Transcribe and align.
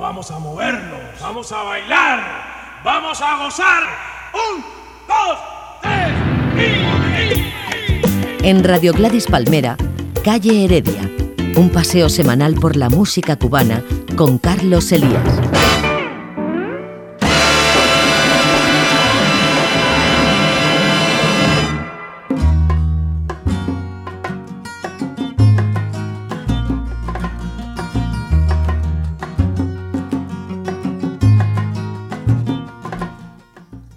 Vamos 0.00 0.30
a 0.30 0.38
movernos, 0.38 1.00
vamos 1.20 1.50
a 1.52 1.62
bailar, 1.62 2.80
vamos 2.84 3.20
a 3.20 3.44
gozar. 3.44 3.82
Un, 4.32 4.62
dos, 5.08 5.38
tres 5.82 6.12
y... 8.42 8.46
En 8.46 8.62
Radio 8.62 8.92
Gladys 8.92 9.26
Palmera, 9.26 9.76
Calle 10.22 10.64
Heredia, 10.64 11.10
un 11.56 11.70
paseo 11.70 12.08
semanal 12.08 12.54
por 12.54 12.76
la 12.76 12.88
música 12.88 13.36
cubana 13.36 13.82
con 14.16 14.38
Carlos 14.38 14.92
Elías. 14.92 15.55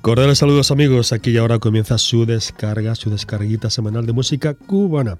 Cordiales 0.09 0.39
saludos 0.39 0.71
amigos, 0.71 1.13
aquí 1.13 1.29
y 1.29 1.37
ahora 1.37 1.59
comienza 1.59 1.99
su 1.99 2.25
descarga, 2.25 2.95
su 2.95 3.11
descarguita 3.11 3.69
semanal 3.69 4.07
de 4.07 4.11
música 4.11 4.55
cubana. 4.55 5.19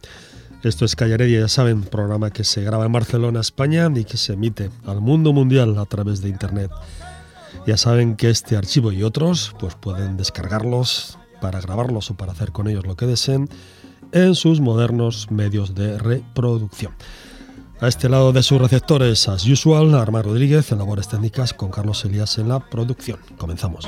Esto 0.64 0.84
es 0.84 0.96
Callaredia, 0.96 1.42
ya 1.42 1.48
saben, 1.48 1.84
programa 1.84 2.32
que 2.32 2.44
se 2.44 2.64
graba 2.64 2.88
en 2.88 2.92
Barcelona, 2.92 3.40
España 3.40 3.88
y 3.96 4.04
que 4.04 4.18
se 4.18 4.34
emite 4.34 4.72
al 4.88 5.00
mundo 5.00 5.32
mundial 5.32 5.78
a 5.78 5.86
través 5.86 6.24
de 6.24 6.30
internet. 6.30 6.72
Ya 7.68 7.78
saben 7.78 8.16
que 8.16 8.32
este 8.32 8.58
archivo 8.58 8.92
y 8.92 9.04
otros 9.04 9.54
pues 9.60 9.76
pueden 9.76 10.18
descargarlos 10.18 11.20
para 11.40 11.62
grabarlos 11.62 12.10
o 12.10 12.18
para 12.18 12.32
hacer 12.32 12.52
con 12.52 12.68
ellos 12.68 12.88
lo 12.88 12.96
que 12.96 13.06
deseen 13.06 13.48
en 14.12 14.34
sus 14.34 14.60
modernos 14.60 15.30
medios 15.30 15.76
de 15.76 16.00
reproducción. 16.00 16.94
A 17.82 17.88
este 17.88 18.10
lado 18.10 18.34
de 18.34 18.44
sus 18.44 18.60
receptores, 18.60 19.30
as 19.30 19.46
usual, 19.46 19.96
Arma 19.96 20.22
Rodríguez 20.22 20.70
en 20.74 20.80
labores 20.80 21.08
técnicas 21.08 21.54
con 21.54 21.72
Carlos 21.72 22.04
Elías 22.04 22.38
en 22.38 22.50
la 22.50 22.60
producción. 22.60 23.20
Comenzamos. 23.38 23.88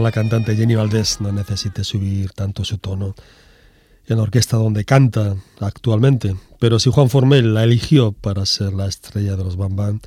La 0.00 0.12
cantante 0.12 0.56
Jenny 0.56 0.74
Valdés 0.74 1.20
no 1.20 1.32
necesite 1.32 1.84
subir 1.84 2.32
tanto 2.32 2.64
su 2.64 2.78
tono 2.78 3.14
en 4.06 4.16
la 4.16 4.22
orquesta 4.22 4.56
donde 4.56 4.84
canta 4.84 5.36
actualmente, 5.60 6.36
pero 6.60 6.78
si 6.78 6.90
Juan 6.90 7.10
Formel 7.10 7.54
la 7.54 7.64
eligió 7.64 8.12
para 8.12 8.46
ser 8.46 8.72
la 8.72 8.86
estrella 8.86 9.36
de 9.36 9.44
los 9.44 9.56
Bam 9.56 10.00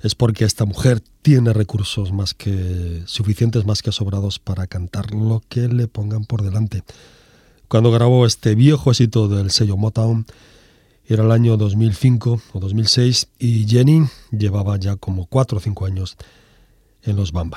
es 0.00 0.14
porque 0.14 0.44
esta 0.44 0.64
mujer 0.64 1.00
tiene 1.22 1.52
recursos 1.52 2.12
más 2.12 2.34
que 2.34 3.02
suficientes, 3.06 3.66
más 3.66 3.82
que 3.82 3.90
sobrados 3.90 4.38
para 4.38 4.66
cantar 4.66 5.12
lo 5.12 5.42
que 5.48 5.66
le 5.68 5.88
pongan 5.88 6.24
por 6.24 6.42
delante. 6.42 6.84
Cuando 7.66 7.90
grabó 7.90 8.24
este 8.24 8.54
viejo 8.54 8.90
éxito 8.90 9.28
del 9.28 9.50
sello 9.50 9.76
Motown, 9.76 10.26
era 11.06 11.24
el 11.24 11.32
año 11.32 11.56
2005 11.56 12.40
o 12.52 12.60
2006 12.60 13.28
y 13.38 13.66
Jenny 13.66 14.06
llevaba 14.30 14.76
ya 14.78 14.96
como 14.96 15.26
4 15.26 15.58
o 15.58 15.60
5 15.60 15.86
años 15.86 16.16
en 17.02 17.16
los 17.16 17.32
Bam 17.32 17.50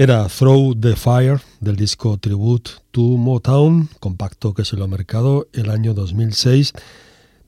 era 0.00 0.26
Throw 0.28 0.74
the 0.74 0.96
Fire 0.96 1.42
del 1.60 1.76
disco 1.76 2.16
Tribute 2.16 2.70
to 2.90 3.02
Motown, 3.02 3.90
compacto 4.00 4.54
que 4.54 4.64
se 4.64 4.74
lo 4.78 4.84
ha 4.84 4.88
mercado 4.88 5.46
el 5.52 5.68
año 5.68 5.92
2006, 5.92 6.72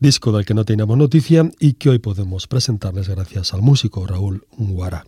disco 0.00 0.32
del 0.32 0.44
que 0.44 0.52
no 0.52 0.66
teníamos 0.66 0.98
noticia 0.98 1.50
y 1.58 1.72
que 1.72 1.88
hoy 1.88 1.98
podemos 1.98 2.46
presentarles 2.48 3.08
gracias 3.08 3.54
al 3.54 3.62
músico 3.62 4.06
Raúl 4.06 4.44
Nguara. 4.58 5.06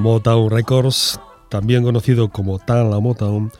Motown 0.00 0.48
Records, 0.48 1.20
también 1.50 1.82
conocido 1.82 2.30
como 2.30 2.58
Tan 2.58 2.88
La 2.88 3.00
Motown, 3.00 3.52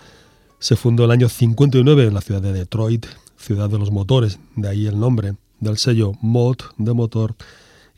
se 0.58 0.74
fundó 0.74 1.04
el 1.04 1.10
año 1.10 1.28
59 1.28 2.06
en 2.06 2.14
la 2.14 2.22
ciudad 2.22 2.40
de 2.40 2.54
Detroit, 2.54 3.04
ciudad 3.36 3.68
de 3.68 3.78
los 3.78 3.90
motores, 3.90 4.38
de 4.56 4.66
ahí 4.66 4.86
el 4.86 4.98
nombre, 4.98 5.34
del 5.60 5.76
sello 5.76 6.12
Mod 6.22 6.56
de 6.78 6.94
motor 6.94 7.36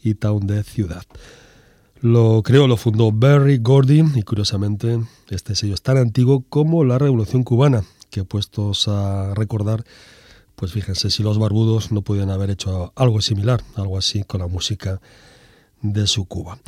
y 0.02 0.14
Town 0.14 0.44
de 0.44 0.64
ciudad. 0.64 1.04
Lo 2.00 2.42
creó, 2.42 2.66
lo 2.66 2.76
fundó 2.76 3.12
Barry 3.12 3.58
Gordy 3.58 4.02
y 4.16 4.22
curiosamente 4.22 5.00
este 5.30 5.54
sello 5.54 5.74
es 5.74 5.82
tan 5.82 5.96
antiguo 5.96 6.44
como 6.48 6.82
la 6.82 6.98
Revolución 6.98 7.44
Cubana, 7.44 7.84
que 8.10 8.24
puestos 8.24 8.88
a 8.88 9.34
recordar, 9.34 9.84
pues 10.56 10.72
fíjense 10.72 11.10
si 11.10 11.22
los 11.22 11.38
barbudos 11.38 11.92
no 11.92 12.02
podían 12.02 12.30
haber 12.30 12.50
hecho 12.50 12.92
algo 12.96 13.20
similar, 13.20 13.62
algo 13.76 13.98
así 13.98 14.24
con 14.24 14.40
la 14.40 14.48
música 14.48 15.00
de 15.80 16.08
su 16.08 16.24
Cuba. 16.24 16.58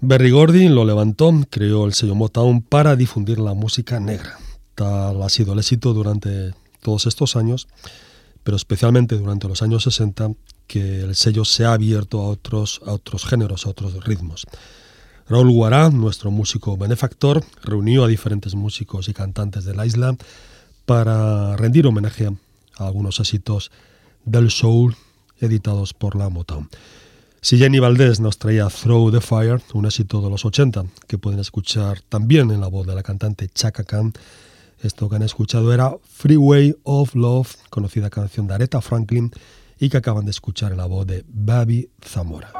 Barry 0.00 0.30
Gordy 0.30 0.68
lo 0.68 0.84
levantó, 0.84 1.32
creó 1.50 1.84
el 1.84 1.92
sello 1.92 2.14
Motown 2.14 2.62
para 2.62 2.94
difundir 2.94 3.40
la 3.40 3.54
música 3.54 3.98
negra. 3.98 4.38
Tal 4.76 5.20
ha 5.20 5.28
sido 5.28 5.54
el 5.54 5.58
éxito 5.58 5.92
durante 5.92 6.54
todos 6.80 7.06
estos 7.06 7.34
años, 7.34 7.66
pero 8.44 8.56
especialmente 8.56 9.16
durante 9.16 9.48
los 9.48 9.60
años 9.60 9.82
60, 9.82 10.30
que 10.68 11.00
el 11.00 11.16
sello 11.16 11.44
se 11.44 11.64
ha 11.64 11.72
abierto 11.72 12.20
a 12.20 12.28
otros, 12.28 12.80
a 12.86 12.92
otros 12.92 13.24
géneros, 13.24 13.66
a 13.66 13.70
otros 13.70 14.04
ritmos. 14.04 14.46
Raúl 15.28 15.50
Guará, 15.50 15.90
nuestro 15.90 16.30
músico 16.30 16.76
benefactor, 16.76 17.42
reunió 17.64 18.04
a 18.04 18.08
diferentes 18.08 18.54
músicos 18.54 19.08
y 19.08 19.14
cantantes 19.14 19.64
de 19.64 19.74
la 19.74 19.84
isla 19.84 20.16
para 20.86 21.56
rendir 21.56 21.88
homenaje 21.88 22.28
a 22.76 22.86
algunos 22.86 23.18
éxitos 23.18 23.72
del 24.24 24.52
soul 24.52 24.94
editados 25.40 25.92
por 25.92 26.14
la 26.14 26.28
Motown. 26.28 26.68
Si 27.40 27.56
Jenny 27.56 27.78
Valdés 27.78 28.18
nos 28.18 28.38
traía 28.38 28.66
Throw 28.66 29.12
the 29.12 29.20
Fire, 29.20 29.60
un 29.72 29.86
éxito 29.86 30.20
de 30.20 30.28
los 30.28 30.44
80, 30.44 30.86
que 31.06 31.18
pueden 31.18 31.38
escuchar 31.38 32.00
también 32.08 32.50
en 32.50 32.60
la 32.60 32.66
voz 32.66 32.86
de 32.86 32.96
la 32.96 33.04
cantante 33.04 33.48
Chaka 33.48 33.84
Khan, 33.84 34.12
esto 34.82 35.08
que 35.08 35.16
han 35.16 35.22
escuchado 35.22 35.72
era 35.72 35.94
Freeway 36.02 36.74
of 36.82 37.14
Love, 37.14 37.54
conocida 37.70 38.10
canción 38.10 38.48
de 38.48 38.54
Aretha 38.54 38.80
Franklin, 38.80 39.30
y 39.78 39.88
que 39.88 39.98
acaban 39.98 40.24
de 40.24 40.32
escuchar 40.32 40.72
en 40.72 40.78
la 40.78 40.86
voz 40.86 41.06
de 41.06 41.24
Babi 41.28 41.88
Zamora. 42.04 42.50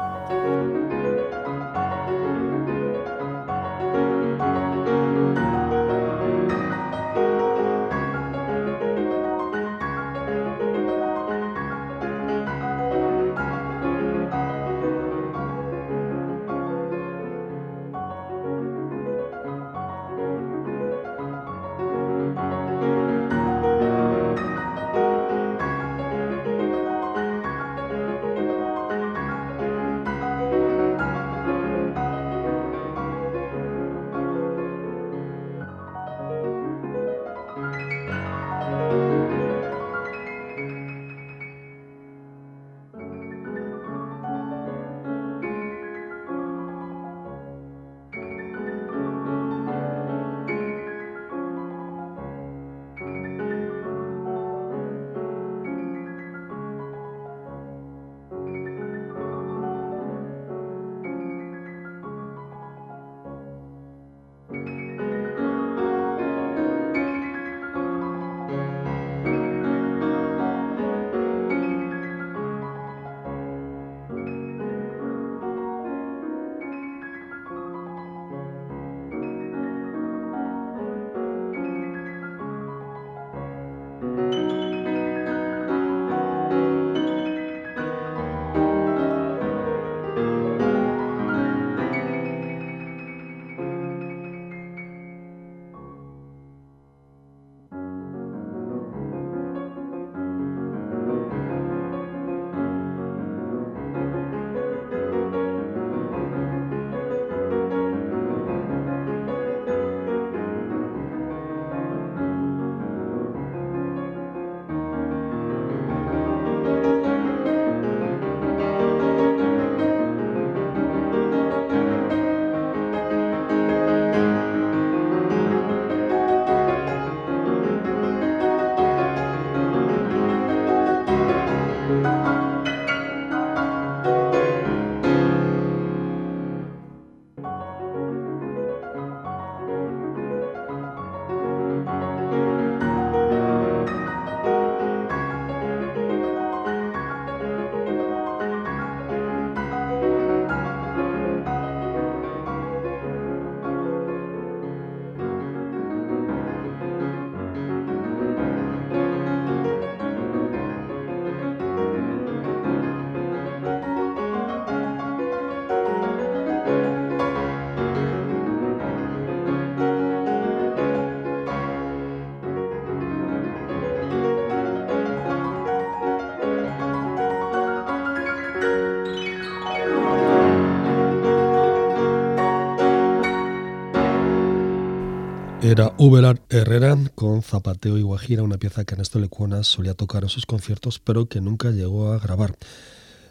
Era 185.79 185.95
Ubelar 185.97 186.41
Herrera 186.49 186.97
con 187.15 187.41
Zapateo 187.41 187.97
y 187.97 188.01
Guajira, 188.01 188.43
una 188.43 188.57
pieza 188.57 188.83
que 188.83 188.95
Ernesto 188.95 189.17
Lecuona 189.17 189.63
solía 189.63 189.93
tocar 189.93 190.23
en 190.23 190.29
sus 190.29 190.45
conciertos, 190.45 190.99
pero 190.99 191.27
que 191.27 191.39
nunca 191.39 191.71
llegó 191.71 192.11
a 192.11 192.19
grabar. 192.19 192.57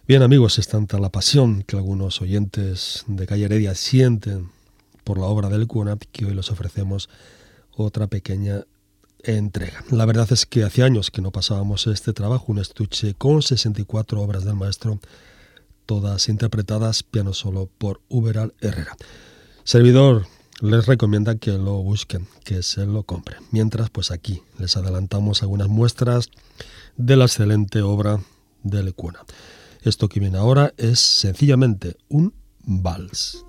Bien 0.07 0.23
amigos, 0.23 0.59
es 0.59 0.67
tanta 0.67 0.99
la 0.99 1.11
pasión 1.11 1.63
que 1.63 1.77
algunos 1.77 2.23
oyentes 2.23 3.05
de 3.07 3.27
Calle 3.27 3.45
Heredia 3.45 3.75
sienten 3.75 4.49
por 5.05 5.19
la 5.19 5.27
obra 5.27 5.51
de 5.51 5.59
Lecuona 5.59 5.99
que 6.11 6.25
hoy 6.25 6.33
les 6.33 6.51
ofrecemos 6.51 7.11
otra 7.77 8.07
pequeña 8.07 8.65
entrega. 9.25 9.85
La 9.91 10.07
verdad 10.07 10.29
es 10.33 10.47
que 10.47 10.65
hace 10.65 10.83
años 10.83 11.11
que 11.11 11.21
no 11.21 11.31
pasábamos 11.31 11.87
este 11.87 12.15
trabajo, 12.15 12.47
un 12.49 12.61
estuche 12.61 13.13
con 13.13 13.43
64 13.43 14.23
obras 14.23 14.47
del 14.47 14.55
maestro, 14.55 15.01
todas 15.85 16.31
interpretadas 16.31 17.03
piano 17.03 17.35
solo 17.35 17.69
por 17.77 18.01
Uberal 18.09 18.55
Herrera. 18.63 18.97
Servidor 19.65 20.25
les 20.61 20.87
recomienda 20.87 21.37
que 21.37 21.53
lo 21.53 21.83
busquen, 21.83 22.27
que 22.45 22.63
se 22.63 22.87
lo 22.87 23.03
compren. 23.05 23.41
Mientras, 23.51 23.91
pues 23.91 24.11
aquí 24.11 24.43
les 24.59 24.77
adelantamos 24.77 25.43
algunas 25.43 25.69
muestras 25.69 26.29
de 26.97 27.17
la 27.17 27.25
excelente 27.25 27.83
obra 27.83 28.21
de 28.63 28.83
Lecuna. 28.83 29.21
Esto 29.83 30.09
que 30.09 30.21
viene 30.21 30.39
ahora 30.39 30.75
es 30.77 30.99
sencillamente 30.99 31.97
un 32.09 32.35
vals. 32.65 33.45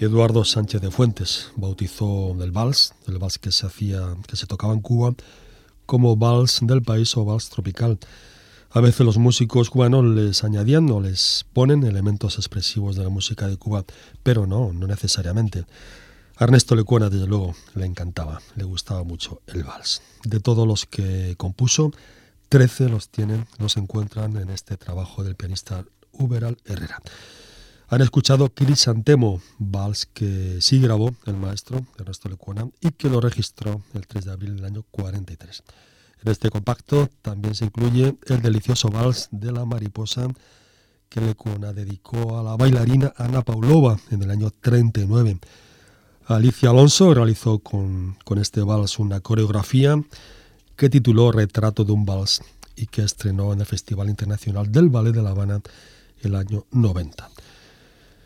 Eduardo 0.00 0.46
Sánchez 0.46 0.80
de 0.80 0.90
Fuentes 0.90 1.52
bautizó 1.56 2.34
el 2.42 2.52
vals, 2.52 2.94
el 3.06 3.18
vals 3.18 3.38
que 3.38 3.52
se 3.52 3.66
hacía, 3.66 4.16
que 4.26 4.34
se 4.34 4.46
tocaba 4.46 4.72
en 4.72 4.80
Cuba, 4.80 5.12
como 5.84 6.16
vals 6.16 6.60
del 6.62 6.80
país 6.80 7.14
o 7.18 7.26
vals 7.26 7.50
tropical. 7.50 7.98
A 8.70 8.80
veces 8.80 9.04
los 9.04 9.18
músicos 9.18 9.68
cubanos 9.68 10.06
les 10.06 10.42
añadían 10.42 10.90
o 10.90 11.02
les 11.02 11.44
ponen 11.52 11.84
elementos 11.84 12.36
expresivos 12.36 12.96
de 12.96 13.02
la 13.04 13.10
música 13.10 13.46
de 13.46 13.58
Cuba, 13.58 13.84
pero 14.22 14.46
no, 14.46 14.72
no 14.72 14.86
necesariamente. 14.86 15.66
A 16.38 16.44
Ernesto 16.44 16.74
Lecuona, 16.76 17.10
desde 17.10 17.26
luego, 17.26 17.54
le 17.74 17.84
encantaba, 17.84 18.40
le 18.56 18.64
gustaba 18.64 19.04
mucho 19.04 19.42
el 19.48 19.64
vals. 19.64 20.00
De 20.24 20.40
todos 20.40 20.66
los 20.66 20.86
que 20.86 21.34
compuso, 21.36 21.92
13 22.48 22.88
los 22.88 23.10
tienen, 23.10 23.46
los 23.58 23.76
encuentran 23.76 24.38
en 24.38 24.48
este 24.48 24.78
trabajo 24.78 25.24
del 25.24 25.34
pianista 25.36 25.84
Uberal 26.12 26.56
Herrera. 26.64 27.02
Han 27.92 28.02
escuchado 28.02 28.54
Crisantemo, 28.54 29.42
vals 29.58 30.06
que 30.06 30.58
sí 30.60 30.80
grabó 30.80 31.12
el 31.26 31.36
maestro 31.36 31.84
Ernesto 31.98 32.28
Lecuona 32.28 32.68
y 32.80 32.92
que 32.92 33.08
lo 33.08 33.20
registró 33.20 33.82
el 33.94 34.06
3 34.06 34.26
de 34.26 34.30
abril 34.30 34.54
del 34.54 34.64
año 34.64 34.84
43. 34.92 35.64
En 36.22 36.30
este 36.30 36.50
compacto 36.50 37.10
también 37.20 37.56
se 37.56 37.64
incluye 37.64 38.16
el 38.28 38.42
delicioso 38.42 38.90
vals 38.90 39.28
de 39.32 39.50
la 39.50 39.64
mariposa 39.64 40.28
que 41.08 41.20
Lecuona 41.20 41.72
dedicó 41.72 42.38
a 42.38 42.44
la 42.44 42.56
bailarina 42.56 43.12
Ana 43.16 43.42
Paulova 43.42 43.98
en 44.12 44.22
el 44.22 44.30
año 44.30 44.52
39. 44.52 45.40
Alicia 46.26 46.70
Alonso 46.70 47.12
realizó 47.12 47.58
con, 47.58 48.16
con 48.24 48.38
este 48.38 48.60
vals 48.60 49.00
una 49.00 49.18
coreografía 49.18 50.00
que 50.76 50.90
tituló 50.90 51.32
Retrato 51.32 51.84
de 51.84 51.90
un 51.90 52.04
vals 52.04 52.40
y 52.76 52.86
que 52.86 53.02
estrenó 53.02 53.52
en 53.52 53.58
el 53.58 53.66
Festival 53.66 54.10
Internacional 54.10 54.70
del 54.70 54.90
Ballet 54.90 55.12
de 55.12 55.22
La 55.24 55.30
Habana 55.30 55.60
el 56.22 56.36
año 56.36 56.66
90. 56.70 57.28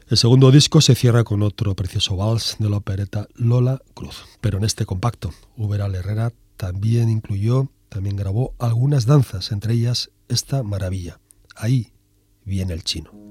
El 0.06 0.18
segundo 0.18 0.50
disco 0.50 0.82
se 0.82 0.94
cierra 0.94 1.24
con 1.24 1.42
otro 1.42 1.74
precioso 1.74 2.14
vals 2.14 2.56
de 2.58 2.68
la 2.68 2.76
opereta 2.76 3.26
Lola 3.36 3.80
Cruz, 3.94 4.24
pero 4.42 4.58
en 4.58 4.64
este 4.64 4.84
compacto, 4.84 5.32
Uberal 5.56 5.94
Herrera 5.94 6.30
también 6.58 7.08
incluyó, 7.08 7.70
también 7.88 8.14
grabó 8.14 8.54
algunas 8.58 9.06
danzas, 9.06 9.50
entre 9.50 9.72
ellas 9.72 10.10
esta 10.28 10.62
maravilla. 10.62 11.20
Ahí 11.56 11.94
viene 12.44 12.74
el 12.74 12.84
chino. 12.84 13.23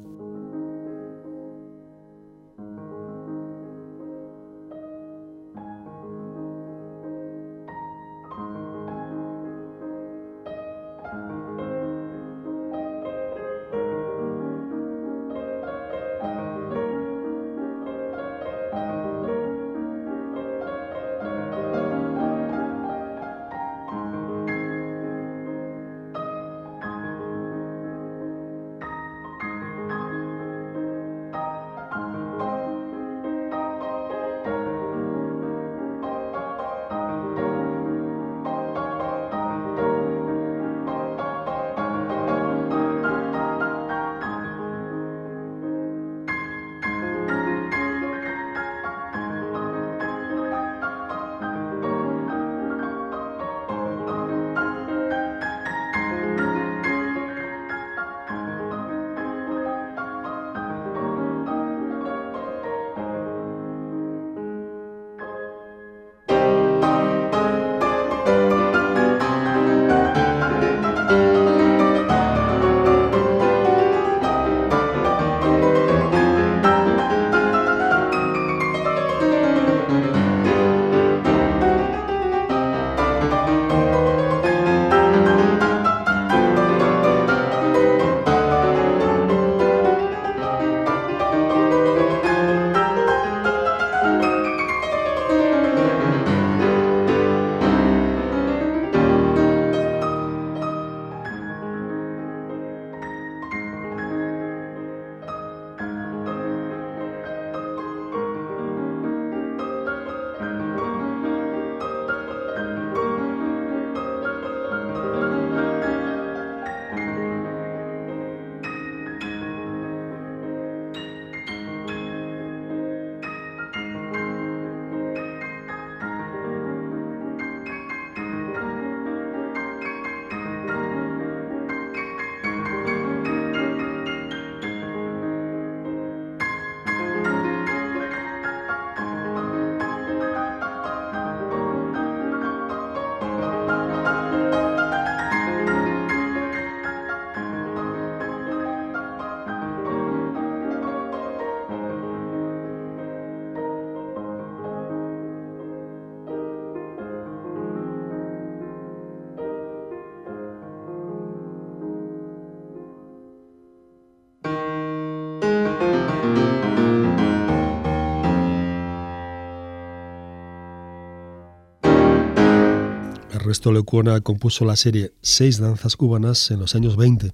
Ernesto 173.44 173.74
Lecuona 173.74 174.22
compuso 174.22 174.64
la 174.64 174.78
serie 174.78 175.12
Seis 175.22 175.60
danzas 175.60 175.98
cubanas 175.98 176.50
en 176.50 176.62
los 176.62 176.76
años 176.76 176.96
20. 176.96 177.34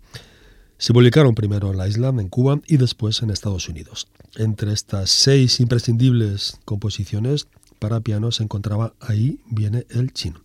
Se 0.79 0.91
publicaron 0.91 1.35
primero 1.35 1.69
en 1.69 1.77
la 1.77 1.87
isla, 1.87 2.07
en 2.07 2.29
Cuba, 2.29 2.59
y 2.65 2.77
después 2.77 3.21
en 3.21 3.29
Estados 3.29 3.69
Unidos. 3.69 4.07
Entre 4.35 4.73
estas 4.73 5.11
seis 5.11 5.59
imprescindibles 5.59 6.57
composiciones 6.65 7.45
para 7.77 7.99
piano 7.99 8.31
se 8.31 8.41
encontraba 8.41 8.93
Ahí 8.99 9.39
viene 9.51 9.85
el 9.91 10.11
chino. 10.11 10.41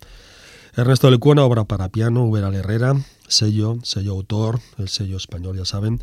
Ernesto 0.77 1.11
Lecuona, 1.11 1.45
obra 1.45 1.65
para 1.65 1.89
piano, 1.89 2.27
Uberal 2.27 2.55
Herrera, 2.55 3.03
sello, 3.27 3.79
sello 3.85 4.13
autor, 4.13 4.61
el 4.77 4.91
sello 4.91 5.17
español, 5.17 5.57
ya 5.57 5.65
saben, 5.65 5.99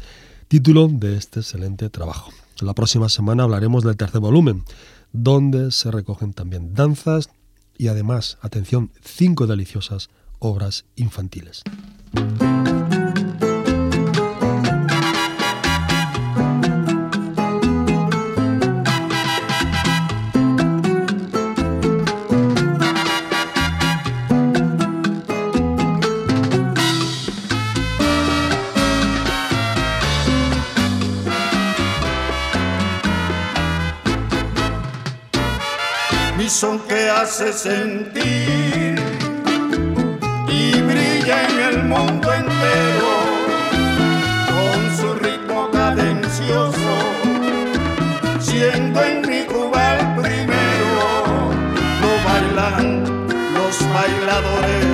título 0.48 0.88
de 0.92 1.18
este 1.18 1.42
excelente 1.42 1.92
trabajo. 1.92 2.32
La 2.62 2.74
próxima 2.74 3.10
semana 3.10 3.44
hablaremos 3.44 3.84
del 3.84 3.96
tercer 3.96 4.22
volumen, 4.22 4.64
donde 5.14 5.70
se 5.70 5.92
recogen 5.92 6.34
también 6.34 6.74
danzas, 6.74 7.30
y 7.82 7.88
además, 7.88 8.38
atención, 8.44 8.92
cinco 9.04 9.48
deliciosas 9.48 10.12
obras 10.38 10.86
infantiles 10.96 11.64
hace 37.22 37.54
sentir 37.54 39.00
y 40.48 40.82
brilla 40.82 41.48
en 41.50 41.60
el 41.70 41.84
mundo 41.84 42.34
entero 42.34 43.12
con 44.50 44.98
su 44.98 45.14
ritmo 45.24 45.70
cadencioso, 45.70 46.94
siendo 48.40 49.04
en 49.04 49.22
mi 49.30 49.42
Cuba 49.44 50.00
el 50.00 50.06
primero, 50.20 50.98
lo 52.02 52.12
bailan 52.28 53.04
los 53.54 53.76
bailadores 53.94 54.86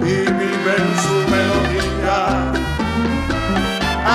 y 0.00 0.14
viven 0.40 0.86
su 1.04 1.16
melodía. 1.34 2.20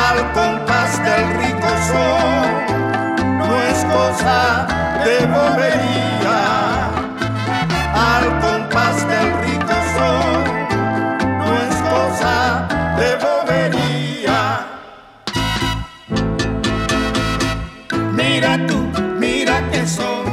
Al 0.07 0.19
compás 0.31 0.91
del 1.03 1.25
rico 1.41 1.69
son, 1.91 3.38
no 3.38 3.62
es 3.69 3.79
cosa 3.85 4.67
de 5.05 5.15
bobería, 5.27 6.18
Mira 18.39 18.58
tú, 18.67 18.78
mira 19.19 19.69
que 19.69 19.86
son, 19.86 20.23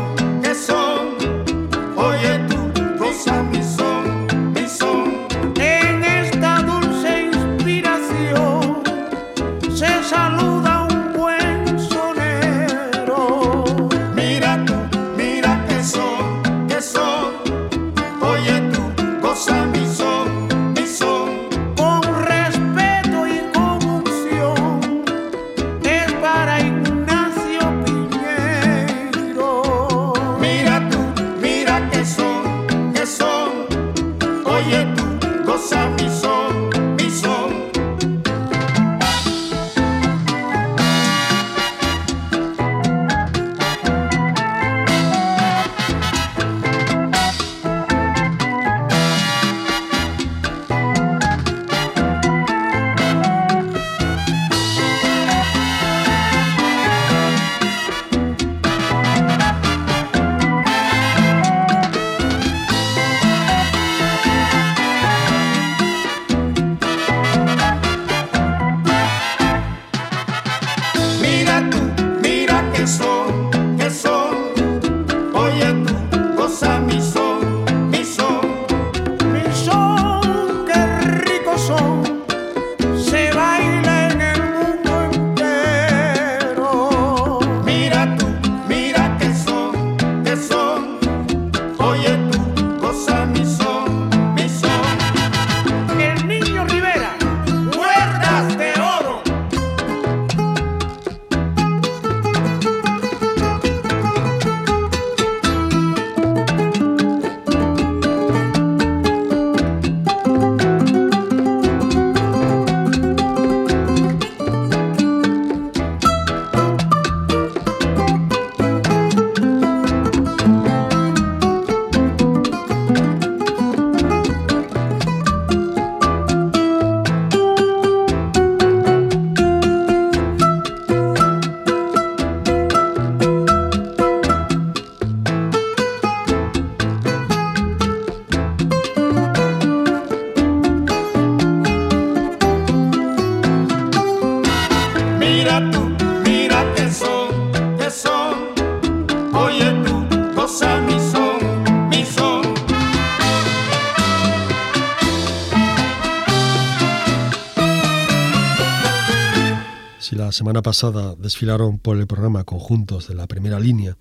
pasada 160.66 161.14
desfilaron 161.14 161.78
por 161.78 161.96
el 161.96 162.08
programa 162.08 162.42
conjuntos 162.42 163.06
de 163.06 163.14
la 163.14 163.28
primera 163.28 163.60
línea 163.60 163.96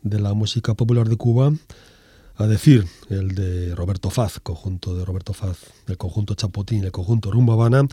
de 0.00 0.18
la 0.18 0.32
música 0.32 0.72
popular 0.72 1.06
de 1.06 1.18
Cuba, 1.18 1.52
a 2.34 2.46
decir 2.46 2.86
el 3.10 3.34
de 3.34 3.74
Roberto 3.74 4.08
Faz, 4.08 4.40
conjunto 4.40 4.96
de 4.96 5.04
Roberto 5.04 5.34
Faz, 5.34 5.58
el 5.86 5.98
conjunto 5.98 6.32
Chapotín, 6.32 6.84
el 6.84 6.92
conjunto 6.92 7.30
Rumbo 7.30 7.52
Habana, 7.52 7.86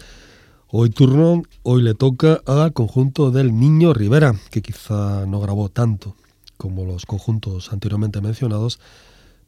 hoy 0.70 0.92
turno, 0.92 1.44
hoy 1.64 1.82
le 1.82 1.94
toca 1.94 2.42
al 2.46 2.72
conjunto 2.72 3.32
del 3.32 3.54
Niño 3.60 3.94
Rivera, 3.94 4.34
que 4.50 4.62
quizá 4.62 5.26
no 5.26 5.42
grabó 5.42 5.68
tanto 5.68 6.16
como 6.56 6.86
los 6.86 7.06
conjuntos 7.06 7.74
anteriormente 7.74 8.22
mencionados, 8.22 8.80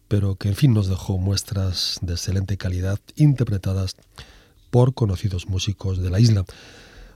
pero 0.09 0.35
que 0.35 0.49
en 0.49 0.55
fin 0.55 0.73
nos 0.73 0.87
dejó 0.87 1.17
muestras 1.17 1.99
de 2.01 2.15
excelente 2.15 2.57
calidad 2.57 2.99
interpretadas 3.15 3.95
por 4.71 4.93
conocidos 4.93 5.47
músicos 5.47 6.03
de 6.03 6.09
la 6.09 6.19
isla. 6.19 6.43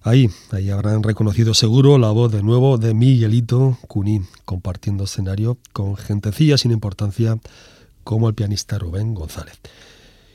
Ahí, 0.04 0.32
ahí 0.50 0.72
habrán 0.72 1.04
reconocido 1.04 1.54
seguro 1.54 2.00
la 2.00 2.10
voz 2.10 2.32
de 2.32 2.42
nuevo 2.42 2.80
de 2.80 2.96
Miguelito 2.96 3.78
Cuní, 3.88 4.22
compartiendo 4.46 5.04
escenario 5.04 5.60
con 5.74 5.96
gentecilla 5.96 6.58
sin 6.58 6.72
importancia 6.72 7.38
como 8.04 8.28
el 8.28 8.34
pianista 8.34 8.80
Rubén 8.80 9.14
González. 9.14 9.60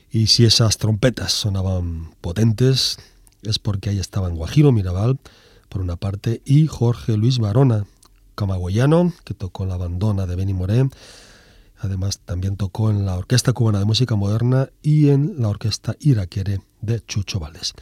Y 0.09 0.27
si 0.27 0.45
esas 0.45 0.77
trompetas 0.77 1.33
sonaban 1.33 2.11
potentes, 2.21 2.97
es 3.43 3.59
porque 3.59 3.89
ahí 3.89 3.99
estaban 3.99 4.35
Guajiro 4.35 4.71
Mirabal, 4.71 5.19
por 5.67 5.81
una 5.81 5.97
parte, 5.97 6.41
y 6.45 6.67
Jorge 6.67 7.17
Luis 7.17 7.37
Barona, 7.37 7.85
camagüeyano, 8.35 9.11
que 9.25 9.33
tocó 9.33 9.65
la 9.65 9.75
bandona 9.75 10.25
de 10.27 10.37
Benny 10.37 10.53
Moré, 10.53 10.89
además 11.77 12.19
también 12.19 12.55
tocó 12.55 12.89
en 12.89 13.05
la 13.05 13.17
Orquesta 13.17 13.51
Cubana 13.51 13.79
de 13.79 13.85
Música 13.85 14.15
Moderna 14.15 14.69
y 14.81 15.09
en 15.09 15.41
la 15.41 15.49
Orquesta 15.49 15.97
Iraquere 15.99 16.61
de 16.79 17.01
Chucho 17.05 17.41
Valdés. 17.41 17.73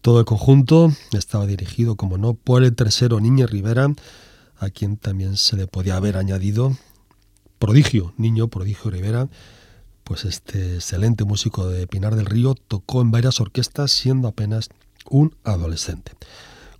Todo 0.00 0.20
el 0.20 0.24
conjunto 0.24 0.92
estaba 1.12 1.46
dirigido, 1.46 1.96
como 1.96 2.18
no, 2.18 2.34
por 2.34 2.62
el 2.62 2.74
tercero 2.74 3.20
Niño 3.20 3.46
Rivera, 3.46 3.92
a 4.58 4.70
quien 4.70 4.96
también 4.96 5.36
se 5.36 5.56
le 5.56 5.66
podía 5.66 5.96
haber 5.96 6.16
añadido 6.16 6.76
prodigio, 7.58 8.14
Niño 8.16 8.48
Prodigio 8.48 8.90
Rivera, 8.90 9.28
pues 10.04 10.24
este 10.24 10.76
excelente 10.76 11.24
músico 11.24 11.68
de 11.68 11.86
Pinar 11.86 12.14
del 12.16 12.26
Río 12.26 12.54
tocó 12.54 13.02
en 13.02 13.10
varias 13.10 13.40
orquestas 13.40 13.90
siendo 13.90 14.28
apenas 14.28 14.70
un 15.10 15.34
adolescente. 15.44 16.12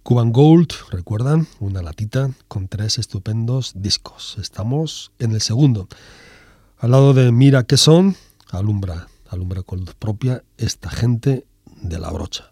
Cuban 0.02 0.33
Gold, 0.33 0.72
recuerdan, 0.90 1.46
una 1.61 1.83
latita 1.83 2.31
con 2.46 2.68
tres 2.68 2.98
estupendos 2.98 3.72
discos. 3.74 4.37
Estamos 4.40 5.12
en 5.18 5.33
el 5.33 5.42
segundo. 5.42 5.88
Al 6.78 6.92
lado 6.92 7.12
de 7.12 7.31
Mira 7.33 7.64
qué 7.64 7.76
son, 7.76 8.16
alumbra, 8.50 9.09
alumbra 9.28 9.62
con 9.62 9.81
luz 9.81 9.94
propia 9.94 10.42
esta 10.57 10.88
gente 10.88 11.44
de 11.83 11.98
la 11.98 12.11
brocha. 12.11 12.50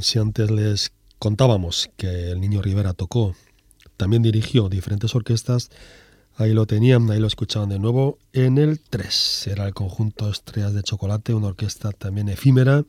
Si 0.00 0.18
antes 0.18 0.50
les 0.50 0.92
contábamos 1.18 1.90
que 1.98 2.30
el 2.30 2.40
niño 2.40 2.62
Rivera 2.62 2.94
tocó, 2.94 3.34
también 3.98 4.22
dirigió 4.22 4.70
diferentes 4.70 5.14
orquestas, 5.14 5.68
ahí 6.36 6.54
lo 6.54 6.66
tenían, 6.66 7.10
ahí 7.10 7.20
lo 7.20 7.26
escuchaban 7.26 7.68
de 7.68 7.78
nuevo 7.78 8.16
en 8.32 8.56
el 8.56 8.80
3. 8.80 9.48
Era 9.48 9.66
el 9.66 9.74
conjunto 9.74 10.30
Estrellas 10.30 10.72
de 10.72 10.82
Chocolate, 10.82 11.34
una 11.34 11.48
orquesta 11.48 11.92
también 11.92 12.30
efímera 12.30 12.84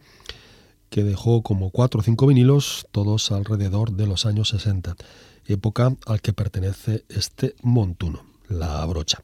que 0.90 1.04
dejó 1.04 1.42
como 1.42 1.72
cuatro 1.72 2.00
o 2.00 2.04
cinco 2.04 2.26
vinilos, 2.26 2.88
todos 2.94 3.34
alrededor 3.34 3.92
de 3.92 4.08
los 4.08 4.26
años 4.26 4.48
60, 4.48 4.96
época 5.46 5.94
al 6.06 6.22
que 6.22 6.32
pertenece 6.32 7.04
este 7.10 7.54
montuno, 7.64 8.24
la 8.48 8.86
brocha. 8.86 9.22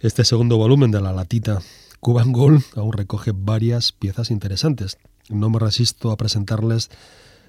Este 0.00 0.24
segundo 0.24 0.56
volumen 0.56 0.90
de 0.90 1.02
la 1.02 1.12
latita 1.12 1.60
Cuban 2.00 2.32
Gold 2.32 2.64
aún 2.74 2.94
recoge 2.94 3.32
varias 3.34 3.92
piezas 3.92 4.30
interesantes. 4.30 4.96
No 5.32 5.48
me 5.48 5.58
resisto 5.58 6.10
a 6.10 6.16
presentarles 6.16 6.90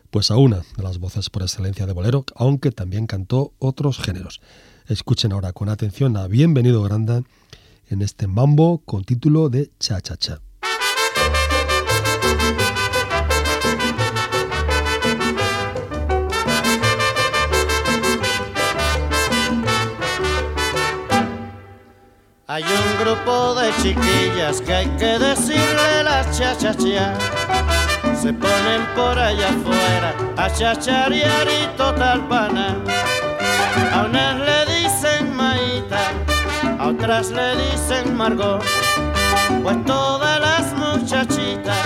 pues 0.09 0.31
a 0.31 0.37
una 0.37 0.63
de 0.77 0.83
las 0.83 0.99
voces 0.99 1.29
por 1.29 1.41
excelencia 1.41 1.85
de 1.85 1.91
bolero, 1.91 2.23
aunque 2.35 2.71
también 2.71 3.07
cantó 3.07 3.53
otros 3.59 3.99
géneros. 3.99 4.41
Escuchen 4.87 5.33
ahora 5.33 5.51
con 5.51 5.69
atención 5.69 6.15
a 6.15 6.27
Bienvenido 6.27 6.81
Granda 6.81 7.23
en 7.87 8.01
este 8.01 8.27
mambo 8.27 8.79
con 8.85 9.03
título 9.03 9.49
de 9.49 9.71
Cha 9.79 9.99
Cha 10.01 10.15
Cha. 10.15 10.41
Hay 22.47 22.63
un 22.63 23.03
grupo 23.03 23.55
de 23.55 23.71
chiquillas 23.81 24.61
que 24.61 24.73
hay 24.73 24.87
que 24.97 25.17
decirle 25.17 26.03
las 26.03 26.37
chachachas. 26.37 27.42
Se 28.23 28.31
ponen 28.31 28.85
por 28.95 29.19
allá 29.19 29.49
afuera 29.49 30.13
a 30.37 30.49
chacharear 30.49 31.45
y 31.45 31.67
total 31.75 32.25
pana. 32.29 32.77
A 33.93 34.03
unas 34.03 34.39
le 34.39 34.65
dicen 34.73 35.35
Maita, 35.35 35.99
a 36.79 36.87
otras 36.87 37.31
le 37.31 37.57
dicen 37.57 38.15
Margot. 38.15 38.63
Pues 39.61 39.83
todas 39.83 40.39
las 40.39 40.71
muchachitas 40.71 41.77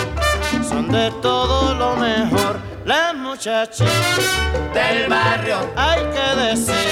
son 0.62 0.92
de 0.92 1.10
todo 1.20 1.74
lo 1.74 1.96
mejor. 1.96 2.60
Las 2.84 3.16
muchachitas 3.16 3.90
del 4.72 5.08
barrio, 5.08 5.58
hay 5.74 6.02
que 6.14 6.40
decir, 6.40 6.88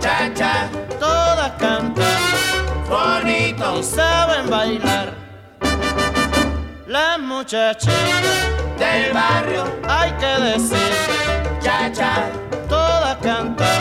cha 0.00 0.32
cha, 0.32 0.70
todas 0.98 1.50
cantan 1.58 2.22
bonito 2.88 3.78
y 3.78 3.82
saben 3.82 4.48
bailar. 4.48 5.19
Las 6.90 7.20
muchachitas 7.20 7.94
del 8.76 9.12
barrio, 9.12 9.62
hay 9.88 10.10
que 10.14 10.42
decir, 10.42 10.92
cha 11.60 11.88
cha, 11.92 12.28
todas 12.68 13.16
cantan 13.18 13.80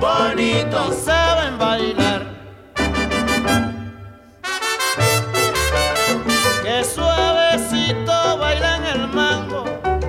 bonito 0.00 0.90
saben 1.04 1.58
bailar. 1.58 2.24
Que 6.62 6.82
suavecito 6.82 8.38
bailan 8.38 8.86
el 8.86 9.06
mango. 9.08 9.64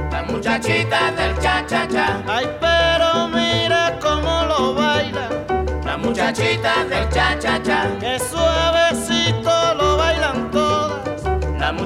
Las 0.10 0.26
muchachitas 0.32 1.14
del 1.18 1.38
cha 1.40 1.66
cha 1.68 1.86
cha, 1.86 2.24
Ay, 2.30 2.48
pero 2.62 3.28
mira 3.28 4.00
cómo 4.02 4.46
lo 4.46 4.74
bailan. 4.74 5.84
las 5.84 5.98
muchachitas 5.98 6.90
del 6.90 7.10
cha 7.10 7.38
cha 7.38 7.62
cha, 7.62 7.90
Que 8.00 8.18
suavecito. 8.18 9.21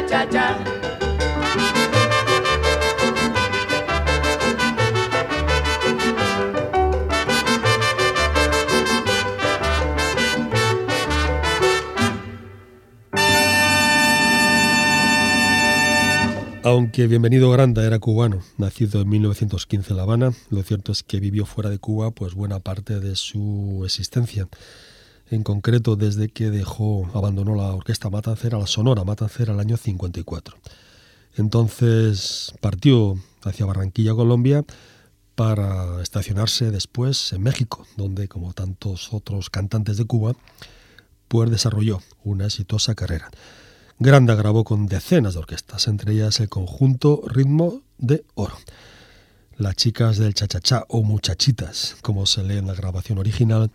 cha 0.00 0.26
cha. 0.26 0.46
Aunque 16.64 17.08
Bienvenido 17.08 17.50
Granda 17.50 17.84
era 17.84 17.98
cubano, 17.98 18.40
nacido 18.56 19.02
en 19.02 19.08
1915 19.08 19.90
en 19.90 19.96
La 19.96 20.04
Habana, 20.04 20.32
lo 20.48 20.62
cierto 20.62 20.92
es 20.92 21.02
que 21.02 21.18
vivió 21.18 21.44
fuera 21.44 21.68
de 21.68 21.78
Cuba 21.78 22.12
pues 22.12 22.34
buena 22.34 22.60
parte 22.60 23.00
de 23.00 23.16
su 23.16 23.82
existencia. 23.84 24.48
En 25.32 25.44
concreto, 25.44 25.96
desde 25.96 26.28
que 26.28 26.50
dejó, 26.50 27.08
abandonó 27.14 27.54
la 27.54 27.72
orquesta 27.72 28.10
Matancera, 28.10 28.58
la 28.58 28.66
Sonora 28.66 29.02
Matancera, 29.02 29.54
el 29.54 29.60
año 29.60 29.78
54. 29.78 30.58
Entonces 31.38 32.52
partió 32.60 33.16
hacia 33.42 33.64
Barranquilla, 33.64 34.12
Colombia, 34.12 34.62
para 35.34 36.02
estacionarse 36.02 36.70
después 36.70 37.32
en 37.32 37.44
México, 37.44 37.86
donde, 37.96 38.28
como 38.28 38.52
tantos 38.52 39.14
otros 39.14 39.48
cantantes 39.48 39.96
de 39.96 40.04
Cuba, 40.04 40.34
pues 41.28 41.50
desarrolló 41.50 42.02
una 42.24 42.44
exitosa 42.44 42.94
carrera. 42.94 43.30
Granda 43.98 44.34
grabó 44.34 44.64
con 44.64 44.84
decenas 44.84 45.32
de 45.32 45.40
orquestas, 45.40 45.88
entre 45.88 46.12
ellas 46.12 46.40
el 46.40 46.50
conjunto 46.50 47.22
Ritmo 47.26 47.80
de 47.96 48.22
Oro. 48.34 48.58
Las 49.56 49.76
chicas 49.76 50.18
del 50.18 50.34
chachachá 50.34 50.84
o 50.88 51.02
muchachitas, 51.02 51.96
como 52.02 52.26
se 52.26 52.42
lee 52.42 52.58
en 52.58 52.66
la 52.66 52.74
grabación 52.74 53.16
original, 53.16 53.70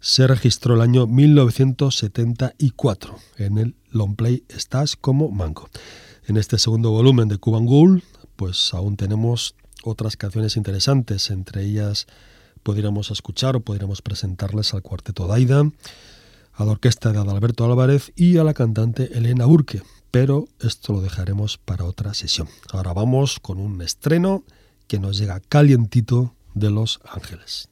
se 0.00 0.26
registró 0.26 0.74
el 0.74 0.80
año 0.80 1.06
1974 1.06 3.16
en 3.36 3.58
el 3.58 3.76
long 3.90 4.16
play 4.16 4.42
Estás 4.48 4.96
como 4.96 5.30
Mango. 5.30 5.68
En 6.26 6.38
este 6.38 6.58
segundo 6.58 6.90
volumen 6.90 7.28
de 7.28 7.38
Cuban 7.38 7.66
Gold, 7.66 8.02
pues 8.36 8.72
aún 8.72 8.96
tenemos 8.96 9.54
otras 9.84 10.16
canciones 10.16 10.56
interesantes, 10.56 11.30
entre 11.30 11.64
ellas 11.64 12.06
podríamos 12.62 13.10
escuchar 13.10 13.56
o 13.56 13.60
podríamos 13.60 14.02
presentarles 14.02 14.74
al 14.74 14.82
cuarteto 14.82 15.26
Daida, 15.26 15.64
a 16.54 16.64
la 16.64 16.72
orquesta 16.72 17.12
de 17.12 17.18
Adalberto 17.18 17.64
Álvarez 17.64 18.12
y 18.16 18.36
a 18.38 18.44
la 18.44 18.54
cantante 18.54 19.16
Elena 19.16 19.46
Burke, 19.46 19.82
pero 20.10 20.48
esto 20.60 20.94
lo 20.94 21.02
dejaremos 21.02 21.58
para 21.58 21.84
otra 21.84 22.14
sesión. 22.14 22.48
Ahora 22.72 22.92
vamos 22.92 23.38
con 23.40 23.58
un 23.58 23.80
estreno 23.82 24.44
que 24.88 24.98
nos 24.98 25.18
llega 25.18 25.40
calientito 25.40 26.34
de 26.54 26.70
Los 26.70 27.00
Ángeles. 27.04 27.68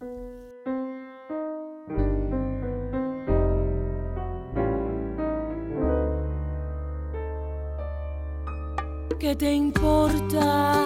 ¿Qué 9.18 9.34
te 9.34 9.52
importa 9.52 10.84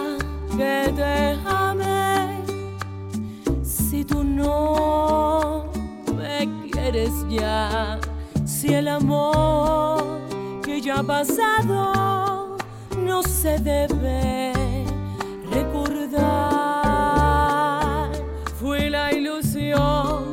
que 0.56 0.90
te 0.96 1.38
ame 1.44 2.40
si 3.62 4.04
tú 4.06 4.24
no 4.24 5.70
me 6.16 6.48
quieres 6.70 7.10
ya? 7.28 8.00
Si 8.46 8.72
el 8.72 8.88
amor 8.88 10.22
que 10.64 10.80
ya 10.80 11.00
ha 11.00 11.02
pasado 11.02 12.56
no 12.98 13.22
se 13.22 13.58
debe 13.58 14.52
recordar. 15.50 16.22
Fue 18.58 18.88
la 18.88 19.12
ilusión 19.12 20.31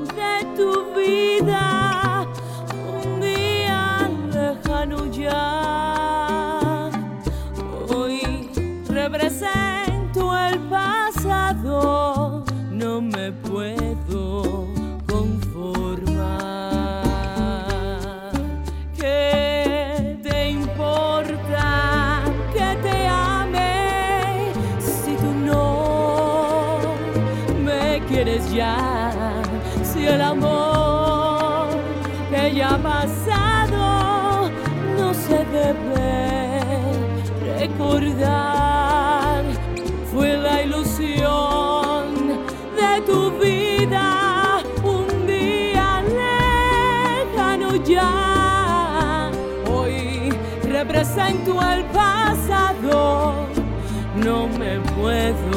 el 51.74 51.84
pasado, 51.86 53.34
no 54.24 54.48
me 54.48 54.80
puedo 54.96 55.49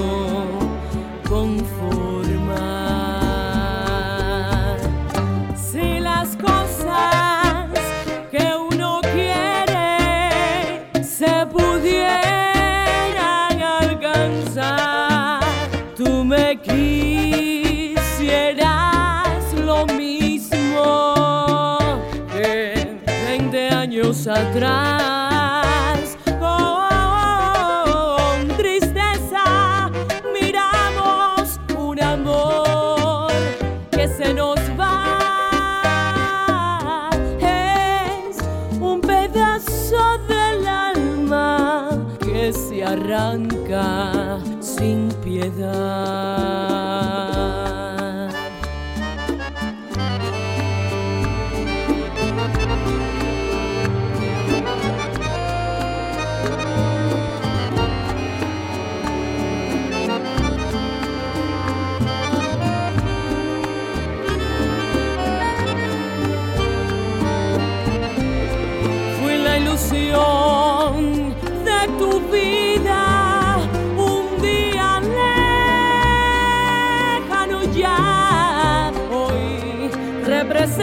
pedazo 39.42 40.18
del 40.28 40.66
alma 40.66 41.90
que 42.20 42.52
se 42.52 42.84
arranca 42.84 44.38
sin 44.60 45.08
piedad. 45.24 46.52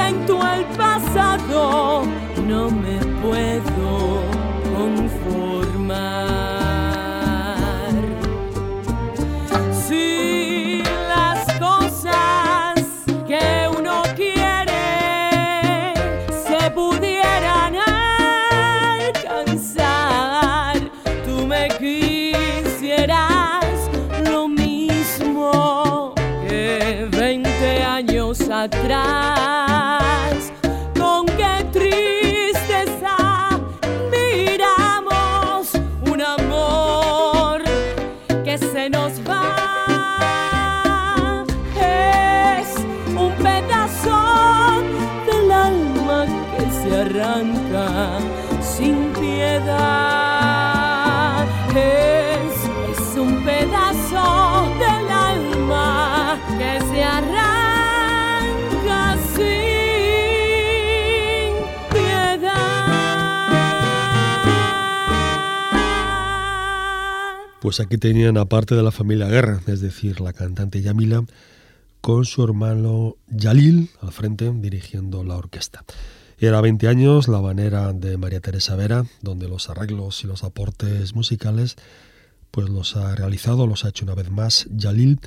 Represento 0.09 0.33
el 0.33 0.38
Pues 67.69 67.81
aquí 67.81 67.99
tenían 67.99 68.35
aparte 68.39 68.73
de 68.73 68.81
la 68.81 68.89
familia 68.89 69.27
Guerra, 69.27 69.61
es 69.67 69.79
decir, 69.79 70.21
la 70.21 70.33
cantante 70.33 70.81
Yamila, 70.81 71.23
con 72.01 72.25
su 72.25 72.43
hermano 72.43 73.15
Yalil 73.27 73.91
al 74.01 74.11
frente 74.11 74.51
dirigiendo 74.51 75.23
la 75.23 75.35
orquesta. 75.35 75.85
Era 76.39 76.61
20 76.61 76.87
años 76.87 77.27
la 77.27 77.39
banera 77.39 77.93
de 77.93 78.17
María 78.17 78.39
Teresa 78.39 78.75
Vera, 78.75 79.05
donde 79.21 79.47
los 79.47 79.69
arreglos 79.69 80.23
y 80.23 80.27
los 80.27 80.43
aportes 80.43 81.13
musicales 81.13 81.75
pues 82.49 82.69
los 82.69 82.95
ha 82.95 83.13
realizado, 83.13 83.67
los 83.67 83.85
ha 83.85 83.89
hecho 83.89 84.03
una 84.03 84.15
vez 84.15 84.31
más 84.31 84.65
Yalil, 84.71 85.19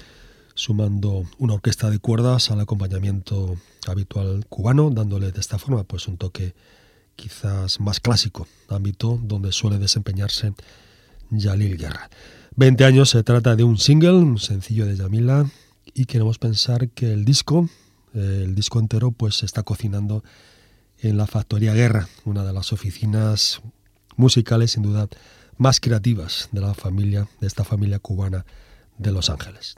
sumando 0.55 1.23
una 1.39 1.55
orquesta 1.55 1.91
de 1.91 2.01
cuerdas 2.01 2.51
al 2.51 2.59
acompañamiento 2.59 3.55
habitual 3.87 4.47
cubano, 4.49 4.91
dándole 4.91 5.31
de 5.31 5.39
esta 5.39 5.61
forma 5.61 5.85
pues 5.85 6.09
un 6.09 6.17
toque 6.17 6.57
quizás 7.15 7.79
más 7.79 8.01
clásico, 8.01 8.49
ámbito 8.69 9.21
donde 9.23 9.53
suele 9.53 9.79
desempeñarse 9.79 10.55
Yalil 11.33 11.77
Guerra. 11.77 12.09
20 12.57 12.85
años 12.85 13.11
se 13.11 13.23
trata 13.23 13.57
de 13.57 13.65
un 13.65 13.79
single, 13.79 14.13
un 14.13 14.39
sencillo 14.39 14.87
de 14.87 14.97
Yamila, 14.97 15.47
y 15.95 16.05
queremos 16.05 16.39
pensar 16.39 16.91
que 16.91 17.13
el 17.13 17.25
disco, 17.25 17.69
eh, 18.15 18.43
el 18.45 18.55
disco 18.55 18.79
entero, 18.79 19.11
pues 19.11 19.37
se 19.37 19.47
está 19.47 19.63
cocinando 19.63 20.23
en 21.01 21.17
la 21.17 21.27
Factoría 21.27 21.75
Guerra, 21.75 22.09
una 22.25 22.45
de 22.45 22.53
las 22.53 22.73
oficinas 22.73 23.61
musicales 24.17 24.73
sin 24.73 24.83
duda 24.83 25.09
más 25.57 25.81
creativas 25.81 26.49
de 26.53 26.61
la 26.61 26.75
familia, 26.75 27.29
de 27.41 27.47
esta 27.47 27.65
familia 27.65 27.99
cubana 27.99 28.45
de 28.99 29.13
Los 29.13 29.31
Ángeles. 29.31 29.77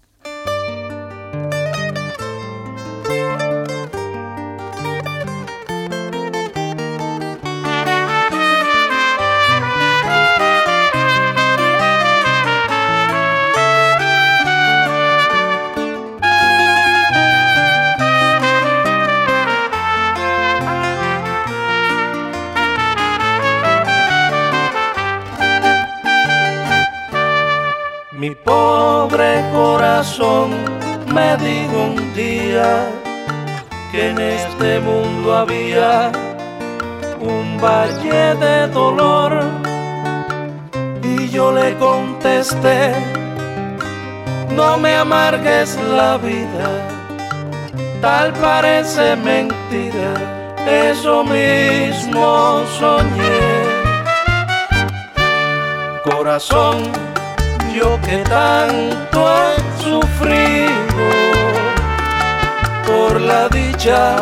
Mi 28.25 28.35
pobre 28.37 29.45
corazón 29.53 30.49
me 31.12 31.37
dijo 31.37 31.77
un 31.93 32.14
día 32.14 32.89
que 33.93 34.09
en 34.12 34.18
este 34.18 34.81
mundo 34.81 35.37
había 35.37 36.11
un 37.20 37.61
valle 37.61 38.35
de 38.37 38.68
dolor 38.68 39.45
y 41.03 41.29
yo 41.29 41.53
le 41.53 41.77
contesté, 41.77 42.95
no 44.53 44.79
me 44.79 44.97
amargues 44.97 45.79
la 45.95 46.16
vida, 46.16 46.68
tal 48.01 48.33
parece 48.33 49.16
mentira, 49.16 50.14
eso 50.66 51.25
mismo 51.25 52.62
soñé. 52.79 53.85
Corazón, 56.05 57.03
yo 57.75 58.01
que 58.03 58.18
tanto 58.18 59.29
he 59.29 59.83
sufrido 59.83 61.07
por 62.87 63.20
la 63.20 63.49
dicha 63.49 64.16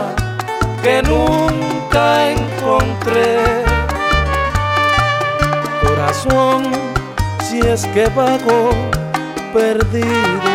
que 0.82 1.02
nunca 1.02 2.30
encontré. 2.30 3.64
Corazón, 5.82 6.72
si 7.42 7.60
es 7.60 7.84
que 7.88 8.06
vago 8.08 8.70
perdido, 9.52 10.52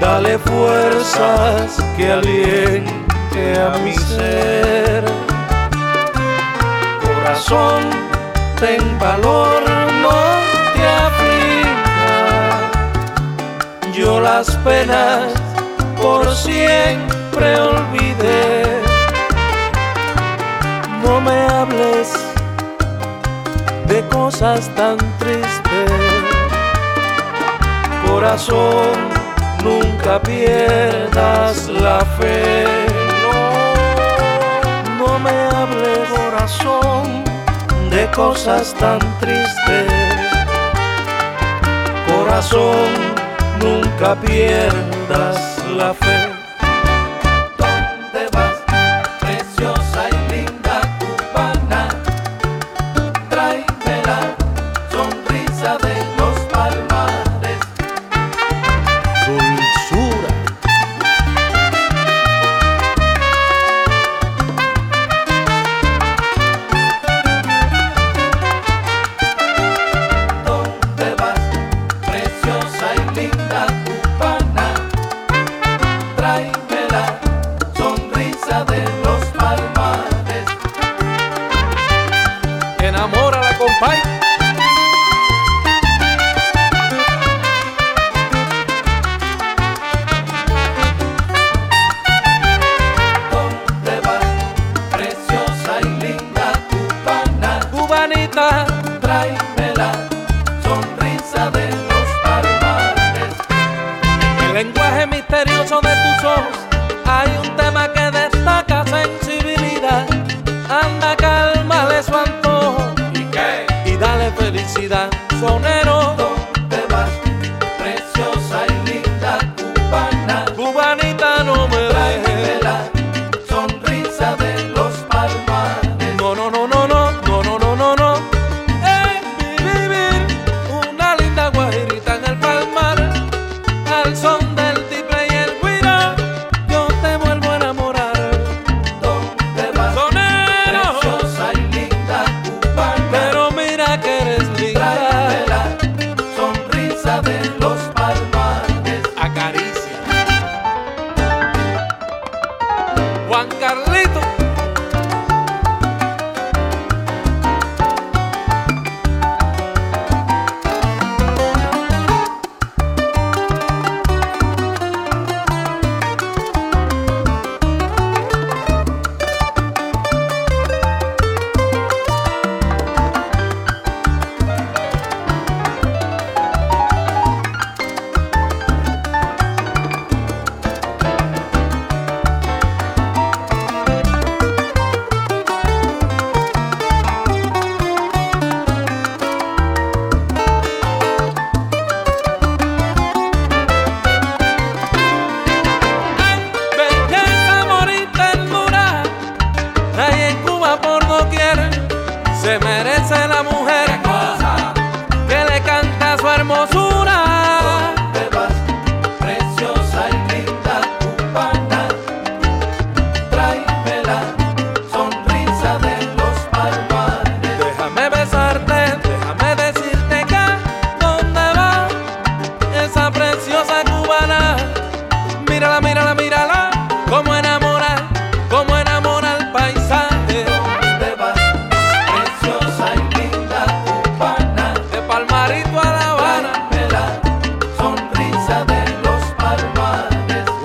dale 0.00 0.38
fuerzas 0.38 1.82
que 1.96 2.12
aliente 2.12 3.42
a 3.58 3.78
mi 3.78 3.94
ser. 3.94 5.04
Corazón, 7.02 7.82
ten 8.60 8.98
valor, 8.98 9.67
las 14.38 14.54
penas 14.58 15.32
por 16.00 16.32
siempre 16.32 17.60
olvidé. 17.60 18.62
No 21.02 21.20
me 21.20 21.36
hables 21.56 22.12
de 23.88 24.00
cosas 24.06 24.70
tan 24.76 24.96
tristes. 25.18 25.90
Corazón, 28.06 28.96
nunca 29.64 30.20
pierdas 30.20 31.68
la 31.68 31.98
fe. 32.18 32.64
No, 33.24 35.04
no 35.04 35.18
me 35.18 35.36
hables, 35.56 36.08
corazón, 36.16 37.24
de 37.90 38.06
cosas 38.12 38.72
tan 38.78 39.00
tristes. 39.18 39.92
Corazón, 42.06 43.07
nunca 43.60 44.14
pierdas 44.20 45.64
la 45.76 45.94
fe. 45.94 46.37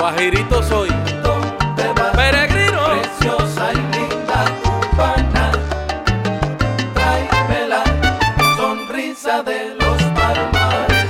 Guajirito 0.03 0.61
soy. 0.63 0.89
¿Dónde 1.23 1.87
vas, 1.95 2.13
peregrino? 2.13 2.81
Preciosa 2.91 3.71
y 3.71 3.77
linda 3.95 4.59
cubana. 4.61 5.51
Tráeme 6.93 7.69
la 7.69 7.85
sonrisa 8.57 9.43
de 9.43 9.75
los 9.75 10.03
palmares. 10.11 11.09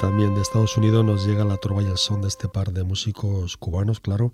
También 0.00 0.34
de 0.34 0.40
Estados 0.40 0.74
Unidos 0.78 1.04
nos 1.04 1.26
llega 1.26 1.44
la 1.44 1.58
trova 1.58 1.82
y 1.82 1.86
el 1.86 1.98
son 1.98 2.22
de 2.22 2.28
este 2.28 2.48
par 2.48 2.72
de 2.72 2.84
músicos 2.84 3.58
cubanos, 3.58 4.00
claro, 4.00 4.32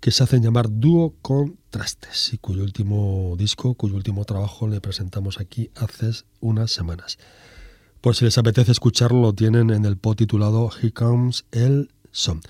que 0.00 0.10
se 0.10 0.24
hacen 0.24 0.42
llamar 0.42 0.66
Dúo 0.68 1.14
Contrastes 1.22 2.32
y 2.32 2.38
cuyo 2.38 2.64
último 2.64 3.36
disco, 3.38 3.74
cuyo 3.74 3.94
último 3.94 4.24
trabajo 4.24 4.66
le 4.66 4.80
presentamos 4.80 5.38
aquí 5.38 5.70
hace 5.76 6.10
unas 6.40 6.72
semanas. 6.72 7.16
Por 8.06 8.14
si 8.14 8.24
les 8.24 8.38
apetece 8.38 8.70
escucharlo, 8.70 9.20
lo 9.20 9.32
tienen 9.32 9.70
en 9.70 9.84
el 9.84 9.96
pod 9.96 10.14
titulado 10.14 10.70
Here 10.80 10.92
Comes 10.92 11.44
el 11.50 11.90
Son. 12.12 12.40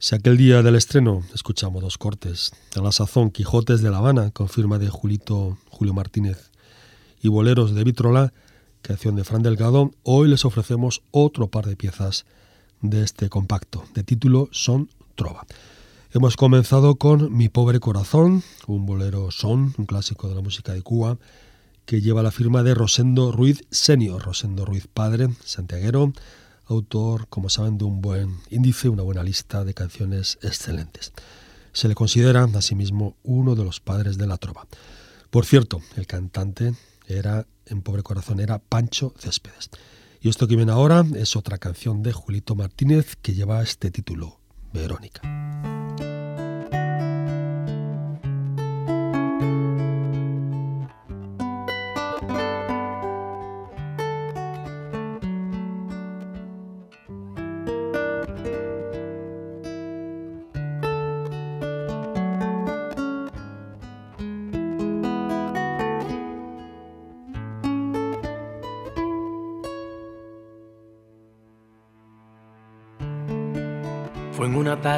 Si 0.00 0.16
aquel 0.16 0.36
día 0.36 0.60
del 0.64 0.74
estreno 0.74 1.22
escuchamos 1.32 1.84
dos 1.84 1.98
cortes, 1.98 2.50
a 2.74 2.80
la 2.80 2.90
sazón 2.90 3.30
Quijotes 3.30 3.80
de 3.80 3.92
La 3.92 3.98
Habana, 3.98 4.32
con 4.32 4.48
firma 4.48 4.80
de 4.80 4.88
Julito, 4.88 5.56
Julio 5.68 5.94
Martínez, 5.94 6.50
y 7.22 7.28
Boleros 7.28 7.76
de 7.76 7.84
Vitrola, 7.84 8.32
canción 8.80 9.14
de 9.14 9.22
Fran 9.22 9.44
Delgado, 9.44 9.92
hoy 10.02 10.28
les 10.28 10.44
ofrecemos 10.44 11.02
otro 11.12 11.46
par 11.46 11.66
de 11.66 11.76
piezas 11.76 12.26
de 12.80 13.04
este 13.04 13.28
compacto, 13.28 13.84
de 13.94 14.02
título 14.02 14.48
Son 14.50 14.88
Trova. 15.14 15.46
Hemos 16.10 16.36
comenzado 16.36 16.96
con 16.96 17.32
Mi 17.32 17.48
pobre 17.48 17.78
corazón, 17.78 18.42
un 18.66 18.84
bolero 18.84 19.30
son, 19.30 19.76
un 19.78 19.86
clásico 19.86 20.28
de 20.28 20.34
la 20.34 20.40
música 20.40 20.72
de 20.72 20.82
Cuba, 20.82 21.18
que 21.84 22.00
lleva 22.00 22.22
la 22.22 22.30
firma 22.30 22.62
de 22.62 22.74
Rosendo 22.74 23.32
Ruiz 23.32 23.64
Senior, 23.70 24.22
Rosendo 24.22 24.64
Ruiz 24.64 24.86
padre, 24.86 25.28
santiaguero, 25.44 26.12
autor, 26.66 27.28
como 27.28 27.48
saben, 27.48 27.78
de 27.78 27.84
un 27.84 28.00
buen 28.00 28.38
índice, 28.50 28.88
una 28.88 29.02
buena 29.02 29.22
lista 29.22 29.64
de 29.64 29.74
canciones 29.74 30.38
excelentes. 30.42 31.12
Se 31.72 31.88
le 31.88 31.94
considera, 31.94 32.48
asimismo, 32.54 33.16
uno 33.22 33.54
de 33.54 33.64
los 33.64 33.80
padres 33.80 34.18
de 34.18 34.26
la 34.26 34.36
trova. 34.36 34.66
Por 35.30 35.46
cierto, 35.46 35.80
el 35.96 36.06
cantante 36.06 36.74
era, 37.06 37.46
en 37.66 37.82
Pobre 37.82 38.02
Corazón, 38.02 38.40
era 38.40 38.58
Pancho 38.58 39.14
Céspedes. 39.18 39.70
Y 40.20 40.28
esto 40.28 40.46
que 40.46 40.56
viene 40.56 40.72
ahora 40.72 41.04
es 41.16 41.34
otra 41.34 41.58
canción 41.58 42.02
de 42.02 42.12
Julito 42.12 42.54
Martínez 42.54 43.16
que 43.20 43.34
lleva 43.34 43.62
este 43.62 43.90
título, 43.90 44.38
Verónica. 44.72 45.20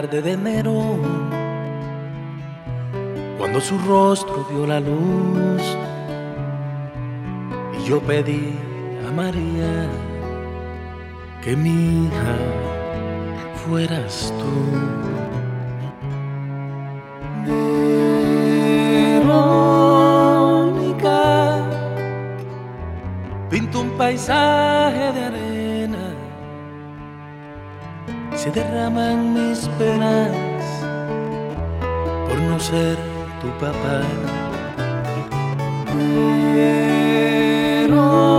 De 0.07 0.33
enero 0.33 0.99
cuando 3.39 3.59
su 3.61 3.79
rostro 3.79 4.47
vio 4.51 4.67
la 4.67 4.79
luz 4.79 5.63
y 7.79 7.85
yo 7.89 8.01
pedí 8.01 8.53
a 9.07 9.11
María 9.13 9.89
que 11.43 11.57
mi 11.57 12.07
hija 12.07 12.37
fueras 13.67 14.33
tú. 14.39 14.45
Verónica 19.17 19.61
pinto 23.49 23.81
un 23.81 23.91
paisaje 23.97 24.74
derraman 28.55 29.35
mis 29.35 29.69
penas 29.79 30.31
por 32.29 32.39
no 32.39 32.61
ser 32.61 32.97
tu 33.41 33.49
papá. 33.59 34.01
Verónica, 37.85 38.31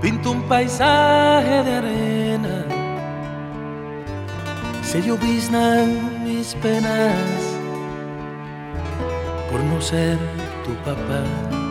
pinto 0.00 0.30
un 0.30 0.42
paisaje 0.42 1.64
de 1.64 1.72
arena, 1.74 2.64
se 4.82 5.02
lloviznan 5.02 6.22
mis 6.24 6.54
penas 6.54 7.40
por 9.50 9.60
no 9.64 9.80
ser 9.80 10.16
tu 10.64 10.72
papá. 10.84 11.69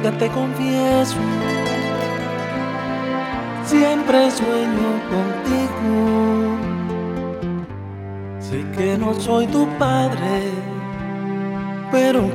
Te 0.00 0.28
confieso, 0.28 1.16
siempre 3.64 4.30
sueño 4.30 5.00
contigo. 5.12 6.56
Sé 8.40 8.64
que 8.74 8.96
no 8.96 9.12
soy 9.14 9.46
tu 9.48 9.66
padre, 9.78 10.50
pero 11.90 12.30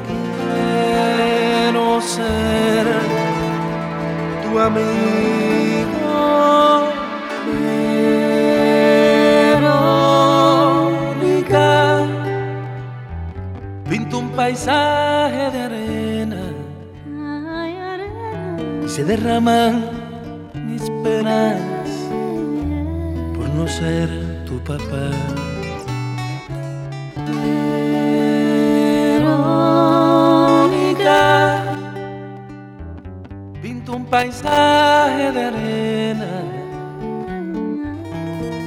quiero 1.66 2.00
ser 2.00 2.86
tu 4.44 4.60
amigo. 4.60 4.86
Verónica, 11.10 12.06
pinto 13.90 14.20
un 14.20 14.30
paisaje 14.30 15.52
de 15.52 15.60
arena 15.62 15.87
se 18.98 19.04
derraman 19.04 19.74
mis 20.56 20.82
penas 21.04 21.62
por 23.36 23.48
no 23.50 23.68
ser 23.68 24.10
tu 24.48 24.58
papá. 24.64 25.12
Verónica, 30.58 31.64
pinto 33.62 33.94
un 33.98 34.06
paisaje 34.06 35.32
de 35.32 35.44
arena 35.44 36.42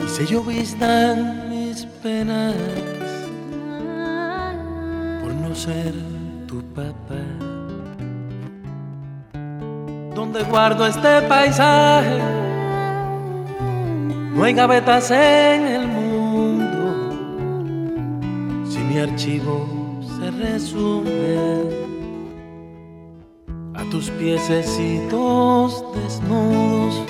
y 0.04 0.08
se 0.08 0.26
lloviznan 0.26 1.48
mis 1.50 1.86
penas 2.04 2.54
por 5.20 5.34
no 5.34 5.52
ser 5.56 5.92
tu 6.46 6.62
papá. 6.72 7.39
Donde 10.32 10.48
guardo 10.48 10.86
este 10.86 11.22
paisaje, 11.22 12.20
no 14.32 14.44
hay 14.44 14.54
gavetas 14.54 15.10
en 15.10 15.66
el 15.66 15.88
mundo. 15.88 17.10
Si 18.64 18.78
mi 18.78 19.00
archivo 19.00 19.66
se 20.06 20.30
resume 20.30 21.64
a 23.74 23.82
tus 23.90 24.08
piececitos 24.10 25.84
desnudos. 25.96 27.02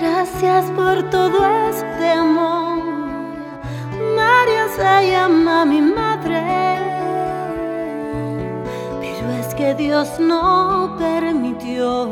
Gracias 0.00 0.70
por 0.70 1.02
todo 1.10 1.68
este 1.68 2.12
amor. 2.12 2.78
María 4.16 4.68
se 4.74 5.10
llama 5.10 5.66
mi 5.66 5.82
madre. 5.82 6.97
Que 9.58 9.74
Dios 9.74 10.20
no 10.20 10.94
permitió 11.00 12.08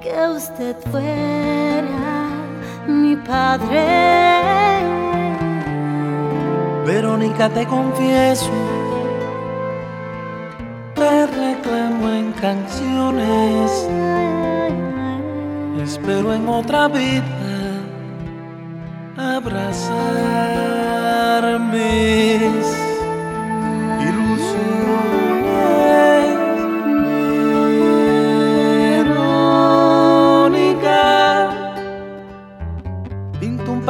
que 0.00 0.12
usted 0.36 0.76
fuera 0.90 2.28
mi 2.88 3.14
padre. 3.14 4.82
Verónica, 6.84 7.48
te 7.48 7.64
confieso, 7.64 8.50
te 10.96 11.26
reclamo 11.28 12.08
en 12.08 12.32
canciones. 12.32 13.88
Espero 15.84 16.34
en 16.34 16.48
otra 16.48 16.88
vida 16.88 17.22
abrazar 19.16 20.00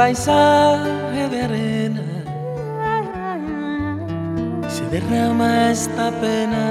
paisaje 0.01 1.29
de 1.29 1.39
arena 1.43 2.03
se 4.67 4.85
derrama 4.95 5.71
esta 5.73 6.11
pena 6.23 6.67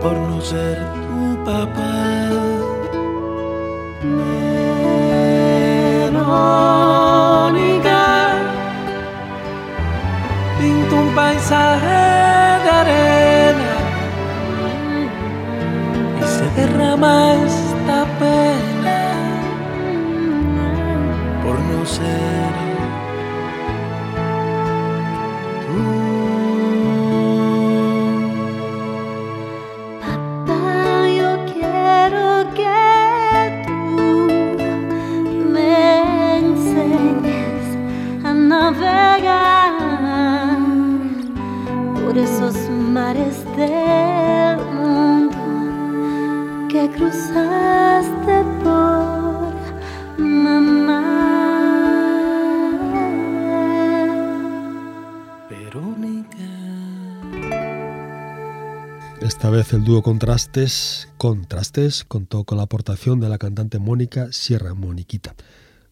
por 0.00 0.14
no 0.28 0.40
ser 0.40 0.78
tu 1.04 1.44
papá. 1.44 2.30
Verónica, 6.62 8.00
pinto 10.58 10.94
un 10.96 11.08
paisaje 11.14 12.02
de 12.64 12.70
arena 12.82 13.72
y 16.20 16.22
se 16.34 16.46
derrama 16.58 17.14
esta 17.34 17.98
pena 18.18 18.61
ser 21.92 22.52
tu. 25.60 25.84
Papai, 30.00 31.10
eu 31.20 31.34
quero 31.52 32.26
que 32.58 32.80
tu 33.66 33.82
me 35.52 35.76
ensines 36.40 37.66
a 38.24 38.26
navegar 38.32 39.72
por 41.94 42.14
esses 42.16 42.56
mares 42.94 43.38
do 43.56 44.64
mundo 44.74 45.42
que 46.70 46.82
cruzaste. 46.88 48.21
Esta 59.42 59.50
vez 59.50 59.72
el 59.72 59.82
dúo 59.82 60.04
Contrastes, 60.04 61.08
Contrastes 61.18 62.04
contó 62.04 62.44
con 62.44 62.58
la 62.58 62.62
aportación 62.62 63.18
de 63.18 63.28
la 63.28 63.38
cantante 63.38 63.80
Mónica 63.80 64.30
Sierra 64.30 64.72
Moniquita. 64.72 65.34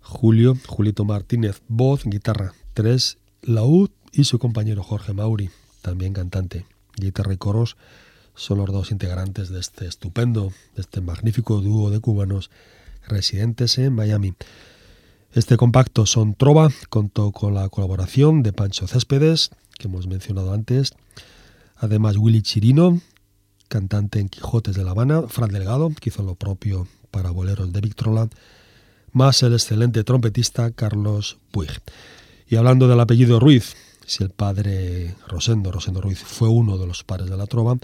Julio, 0.01 0.57
Julito 0.68 1.05
Martínez, 1.05 1.61
voz, 1.66 2.05
guitarra, 2.05 2.53
tres, 2.74 3.18
laúd 3.42 3.90
y 4.12 4.22
su 4.22 4.38
compañero 4.38 4.84
Jorge 4.84 5.14
Mauri, 5.14 5.51
también 5.82 6.12
cantante, 6.12 6.64
guitarra 6.94 7.32
y 7.32 7.38
coros, 7.38 7.76
son 8.36 8.59
los 8.59 8.66
dos 8.66 8.92
integrantes 8.92 9.48
de 9.48 9.59
este 9.59 9.88
estupendo, 9.88 10.53
de 10.76 10.82
este 10.82 11.01
magnífico 11.01 11.61
dúo 11.61 11.90
de 11.90 11.98
cubanos 11.98 12.53
residentes 13.09 13.78
en 13.78 13.92
Miami. 13.92 14.34
Este 15.32 15.57
compacto 15.57 16.07
Son 16.07 16.36
Trova 16.36 16.68
contó 16.88 17.32
con 17.32 17.55
la 17.55 17.68
colaboración 17.68 18.44
de 18.44 18.53
Pancho 18.53 18.86
Céspedes, 18.86 19.51
que 19.76 19.88
hemos 19.88 20.07
mencionado 20.07 20.53
antes, 20.53 20.92
además 21.78 22.16
Willy 22.16 22.42
Chirino, 22.42 23.01
cantante 23.70 24.18
en 24.18 24.28
Quijotes 24.28 24.74
de 24.74 24.84
La 24.84 24.90
Habana, 24.90 25.22
Fran 25.28 25.50
Delgado, 25.50 25.90
que 25.98 26.10
hizo 26.10 26.24
lo 26.24 26.34
propio 26.34 26.88
para 27.12 27.30
boleros 27.30 27.72
de 27.72 27.80
Victrola, 27.80 28.28
más 29.12 29.42
el 29.44 29.52
excelente 29.52 30.02
trompetista 30.02 30.72
Carlos 30.72 31.38
Puig. 31.52 31.70
Y 32.48 32.56
hablando 32.56 32.88
del 32.88 32.98
apellido 32.98 33.38
Ruiz, 33.38 33.76
si 34.04 34.24
el 34.24 34.30
padre 34.30 35.14
Rosendo, 35.28 35.70
Rosendo 35.70 36.00
Ruiz, 36.00 36.18
fue 36.18 36.48
uno 36.48 36.78
de 36.78 36.86
los 36.86 37.04
padres 37.04 37.30
de 37.30 37.36
la 37.36 37.46
trova, 37.46 37.78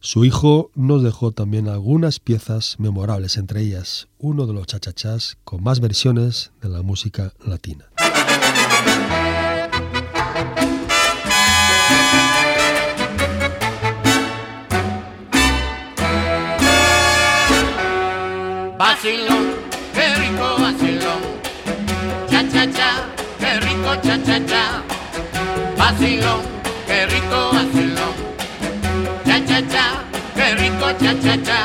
su 0.00 0.24
hijo 0.24 0.72
nos 0.74 1.04
dejó 1.04 1.30
también 1.30 1.68
algunas 1.68 2.18
piezas 2.18 2.74
memorables, 2.78 3.36
entre 3.36 3.62
ellas 3.62 4.08
uno 4.18 4.46
de 4.46 4.54
los 4.54 4.66
chachachás 4.66 5.38
con 5.44 5.62
más 5.62 5.78
versiones 5.78 6.50
de 6.60 6.68
la 6.68 6.82
música 6.82 7.32
latina. 7.44 7.86
Vacilón, 18.78 19.56
qué 19.92 20.14
rico 20.14 20.56
vacilón. 20.60 21.20
Cha 22.30 22.42
cha 22.52 22.64
cha, 22.70 22.90
qué 23.40 23.58
rico 23.58 23.92
cha 24.04 24.16
cha 24.22 24.38
cha. 24.46 24.82
Vacilón, 25.76 26.42
qué 26.86 27.06
rico 27.06 27.50
vacilón. 27.54 28.14
Cha 29.26 29.44
cha 29.48 29.60
cha, 29.72 29.86
qué 30.36 30.54
rico 30.54 30.92
cha 31.00 31.12
cha 31.20 31.42
cha. 31.42 31.60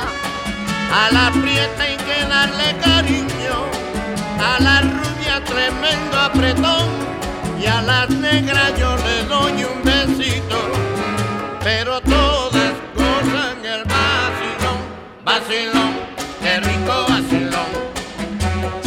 A 0.91 1.11
la 1.11 1.29
prieta 1.29 1.83
hay 1.83 1.97
que 1.97 2.25
darle 2.27 2.75
cariño. 2.83 3.57
A 4.39 4.59
la 4.59 4.81
rubia 4.81 5.43
tremendo 5.45 6.19
apretón. 6.19 6.89
Y 7.61 7.67
a 7.67 7.79
las 7.83 8.09
negras 8.09 8.71
yo 8.79 8.95
le 8.97 9.23
doy 9.25 9.63
un 9.65 9.83
besito. 9.83 10.59
Pero 11.63 12.01
todas 12.01 12.22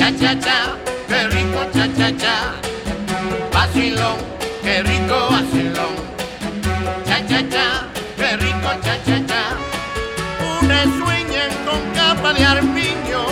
Cha 0.07 0.13
cha 0.13 0.35
cha, 0.39 0.59
qué 1.09 1.27
rico 1.31 1.65
cha 1.75 1.89
cha 1.99 2.17
cha. 2.17 2.53
Vacilón, 3.53 4.19
qué 4.63 4.81
rico 4.85 5.19
vacilón. 5.33 5.95
Cha 7.05 7.19
cha 7.27 7.41
cha, 7.51 7.67
qué 8.17 8.37
rico 8.37 8.71
cha 8.85 8.97
cha 9.05 9.19
cha. 9.27 9.43
Unas 10.63 10.87
sueñan 10.99 11.51
con 11.67 11.81
capa 11.93 12.33
de 12.35 12.45
armiño, 12.45 13.23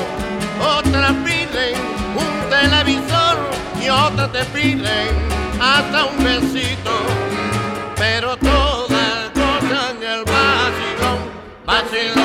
otras 0.77 1.13
piden 1.25 1.77
un 2.25 2.51
televisor 2.51 3.37
y 3.81 3.89
otras 3.89 4.33
te 4.33 4.45
piden 4.47 5.11
hasta 5.61 6.07
un 6.07 6.25
besito. 6.25 6.95
Pero 7.95 8.37
todas 8.37 9.31
gozan 9.33 9.97
el 10.03 10.25
vacilón, 10.25 11.19
vacilón, 11.65 12.24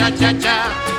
cha 0.00 0.10
cha 0.10 0.32
cha. 0.32 0.89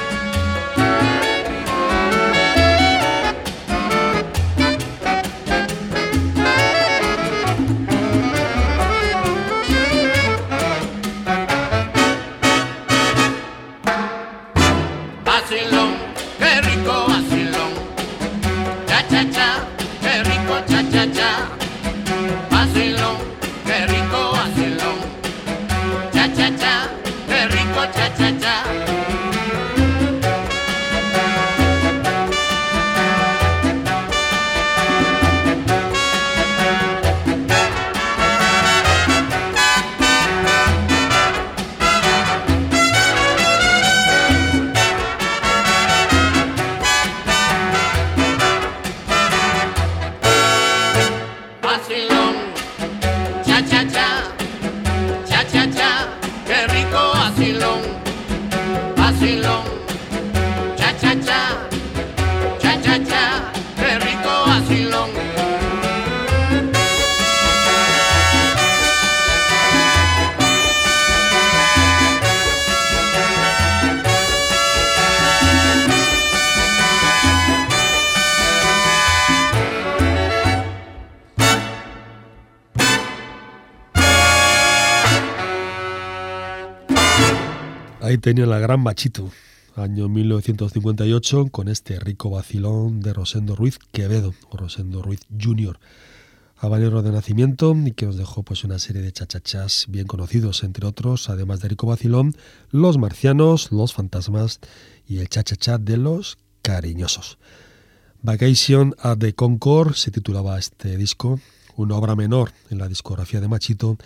Ahí 88.02 88.18
tenía 88.18 88.48
la 88.48 88.58
gran 88.58 88.80
Machito, 88.80 89.30
año 89.76 90.10
1958, 90.10 91.50
con 91.52 91.68
este 91.68 92.00
rico 92.00 92.32
vacilón 92.32 93.00
de 93.00 93.14
Rosendo 93.14 93.56
Ruiz 93.56 93.78
Quevedo, 93.92 94.34
o 94.50 94.58
Rosendo 94.58 95.04
Ruiz 95.04 95.20
Jr., 95.40 95.80
habanero 96.58 97.04
de 97.04 97.12
nacimiento 97.12 97.76
y 97.86 97.92
que 97.92 98.08
nos 98.08 98.18
dejó 98.18 98.42
pues 98.42 98.64
una 98.64 98.80
serie 98.80 99.04
de 99.04 99.12
chachachas 99.12 99.86
bien 99.88 100.08
conocidos, 100.08 100.64
entre 100.64 100.88
otros, 100.88 101.30
además 101.30 101.60
de 101.60 101.70
rico 101.70 101.86
vacilón, 101.86 102.36
Los 102.72 102.98
Marcianos, 102.98 103.72
Los 103.72 103.94
Fantasmas 103.94 104.62
y 105.08 105.20
el 105.20 105.30
chachachá 105.30 105.78
de 105.78 105.98
los 105.98 106.40
Cariñosos. 106.64 107.38
Vacation 108.24 108.96
at 108.98 109.20
the 109.20 109.34
Concord 109.34 109.94
se 109.94 110.10
titulaba 110.10 110.58
este 110.58 110.98
disco, 110.98 111.40
una 111.76 111.98
obra 111.98 112.16
menor 112.16 112.52
en 112.72 112.80
la 112.80 112.88
discografía 112.88 113.42
de 113.42 113.48
Machito, 113.48 114.00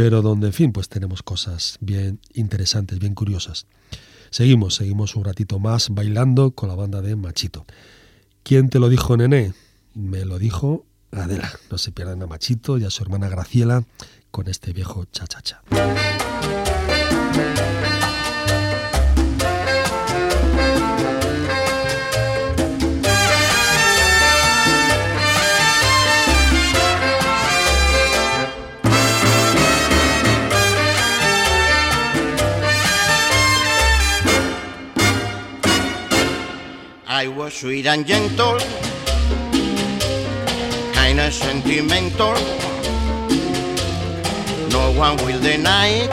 pero 0.00 0.22
donde, 0.22 0.46
en 0.46 0.54
fin, 0.54 0.72
pues 0.72 0.88
tenemos 0.88 1.22
cosas 1.22 1.76
bien 1.82 2.20
interesantes, 2.32 2.98
bien 2.98 3.14
curiosas. 3.14 3.66
Seguimos, 4.30 4.76
seguimos 4.76 5.14
un 5.14 5.26
ratito 5.26 5.58
más 5.58 5.90
bailando 5.90 6.52
con 6.52 6.70
la 6.70 6.74
banda 6.74 7.02
de 7.02 7.16
Machito. 7.16 7.66
¿Quién 8.42 8.70
te 8.70 8.78
lo 8.78 8.88
dijo, 8.88 9.18
Nené? 9.18 9.52
Me 9.92 10.24
lo 10.24 10.38
dijo 10.38 10.86
Adela. 11.10 11.52
No 11.70 11.76
se 11.76 11.92
pierdan 11.92 12.22
a 12.22 12.26
Machito 12.26 12.78
y 12.78 12.84
a 12.84 12.90
su 12.90 13.02
hermana 13.02 13.28
Graciela 13.28 13.84
con 14.30 14.48
este 14.48 14.72
viejo 14.72 15.04
cha-cha-cha. 15.04 15.60
I 37.20 37.28
was 37.28 37.52
sweet 37.52 37.84
and 37.84 38.06
gentle, 38.06 38.58
kinda 40.94 41.30
sentimental. 41.30 42.32
No 44.70 44.84
one 44.96 45.18
will 45.26 45.38
deny 45.38 45.88
it. 46.04 46.12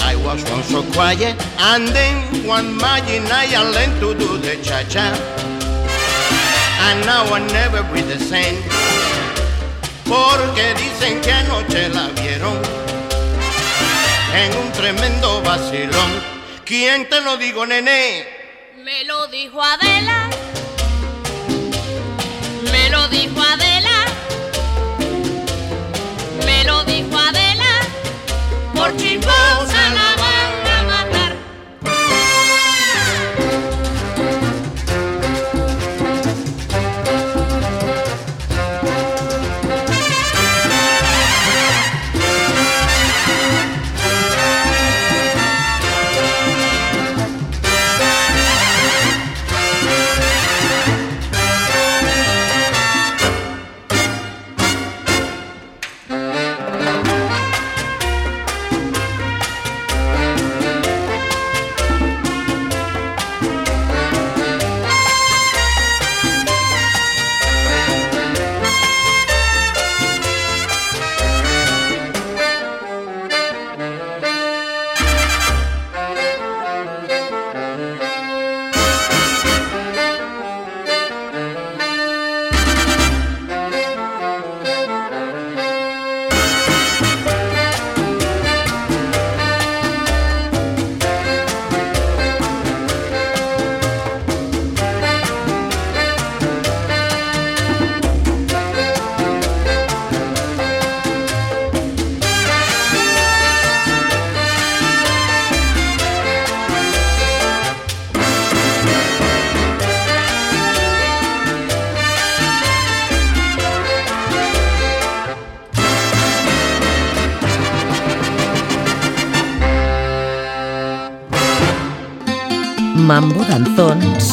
I 0.00 0.16
was 0.26 0.42
once 0.50 0.66
so 0.74 0.82
quiet, 0.90 1.36
and 1.70 1.86
then 1.86 2.16
one 2.48 2.76
magic 2.76 3.22
night 3.30 3.54
I 3.54 3.62
learned 3.62 4.00
to 4.00 4.12
do 4.12 4.38
the 4.38 4.56
cha-cha. 4.66 5.06
And 6.86 7.06
now 7.06 7.32
I 7.32 7.46
never 7.54 7.84
breathe 7.84 8.08
the 8.08 8.18
same. 8.18 8.58
Porque 10.04 10.74
dicen 10.74 11.20
que 11.22 11.30
anoche 11.30 11.90
la 11.90 12.08
vieron 12.20 12.58
en 14.34 14.50
un 14.56 14.72
tremendo 14.72 15.42
vacilón. 15.42 16.10
¿Quién 16.64 17.08
te 17.08 17.20
lo 17.20 17.36
digo, 17.36 17.66
nene? 17.66 18.42
Me 18.84 19.02
lo 19.04 19.26
dijo 19.28 19.62
Adela. 19.62 20.28
Me 22.70 22.90
lo 22.90 23.08
dijo 23.08 23.40
Adela. 23.40 24.04
Me 26.44 26.64
lo 26.64 26.84
dijo 26.84 27.16
Adela. 27.16 27.72
Por 28.74 28.94
chismosa 28.98 29.73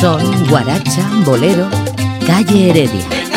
son, 0.02 0.48
guaracha, 0.50 1.08
bolero, 1.24 1.70
calle 2.26 2.72
Heredia. 2.72 3.31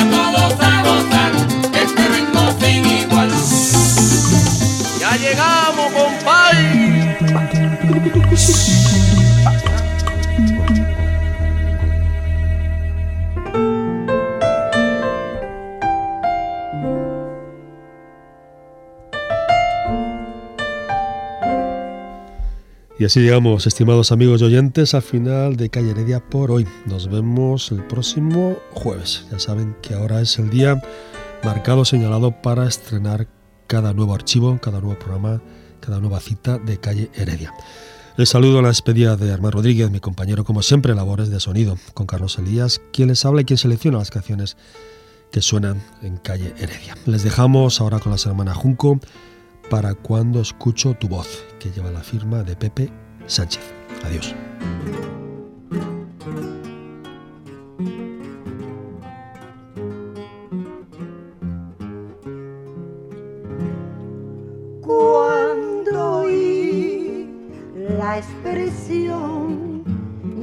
Y 23.04 23.06
así 23.06 23.20
llegamos, 23.20 23.66
estimados 23.66 24.12
amigos 24.12 24.40
y 24.40 24.44
oyentes, 24.44 24.94
al 24.94 25.02
final 25.02 25.58
de 25.58 25.68
Calle 25.68 25.90
Heredia 25.90 26.20
por 26.20 26.50
hoy. 26.50 26.66
Nos 26.86 27.10
vemos 27.10 27.70
el 27.70 27.84
próximo 27.84 28.56
jueves. 28.72 29.26
Ya 29.30 29.38
saben 29.38 29.76
que 29.82 29.92
ahora 29.92 30.22
es 30.22 30.38
el 30.38 30.48
día 30.48 30.80
marcado, 31.44 31.84
señalado 31.84 32.40
para 32.40 32.66
estrenar 32.66 33.28
cada 33.66 33.92
nuevo 33.92 34.14
archivo, 34.14 34.58
cada 34.58 34.80
nuevo 34.80 34.98
programa, 34.98 35.42
cada 35.80 36.00
nueva 36.00 36.18
cita 36.18 36.56
de 36.56 36.80
Calle 36.80 37.10
Heredia. 37.12 37.52
Les 38.16 38.30
saludo 38.30 38.60
a 38.60 38.62
la 38.62 38.68
despedida 38.68 39.18
de 39.18 39.30
Armar 39.30 39.52
Rodríguez, 39.52 39.90
mi 39.90 40.00
compañero, 40.00 40.44
como 40.44 40.62
siempre, 40.62 40.94
labores 40.94 41.28
de 41.28 41.40
sonido, 41.40 41.76
con 41.92 42.06
Carlos 42.06 42.38
Elías, 42.38 42.80
quien 42.90 43.08
les 43.08 43.22
habla 43.26 43.42
y 43.42 43.44
quien 43.44 43.58
selecciona 43.58 43.98
las 43.98 44.10
canciones 44.10 44.56
que 45.30 45.42
suenan 45.42 45.82
en 46.00 46.16
Calle 46.16 46.54
Heredia. 46.56 46.96
Les 47.04 47.22
dejamos 47.22 47.82
ahora 47.82 47.98
con 47.98 48.12
la 48.12 48.18
hermana 48.24 48.54
Junco 48.54 48.98
para 49.70 49.94
cuando 49.94 50.40
escucho 50.40 50.94
tu 50.94 51.08
voz, 51.08 51.44
que 51.58 51.70
lleva 51.70 51.90
la 51.90 52.00
firma 52.00 52.42
de 52.42 52.56
Pepe 52.56 52.90
Sánchez. 53.26 53.62
Adiós. 54.04 54.34
Cuando 64.82 66.18
oí 66.20 67.28
la 67.98 68.18
expresión 68.18 69.82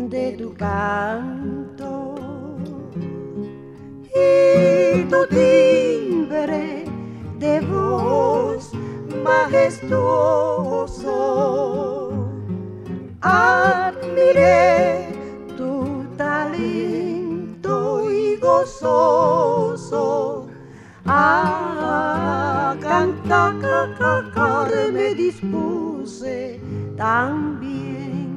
de 0.09 0.32
tu 0.34 0.53
canto 0.53 2.15
y 4.15 5.03
tu 5.03 5.28
timbre 5.28 6.86
de 7.39 7.61
voz 7.61 8.61
majestuoso, 9.24 12.11
admiré 13.22 15.07
tu 15.57 16.05
talento 16.17 18.11
y 18.11 18.36
gozoso. 18.38 20.47
A 21.05 22.76
cantar, 22.82 23.55
cantar 23.97 24.72
me 24.93 25.15
dispuse 25.15 26.59
también. 26.95 28.30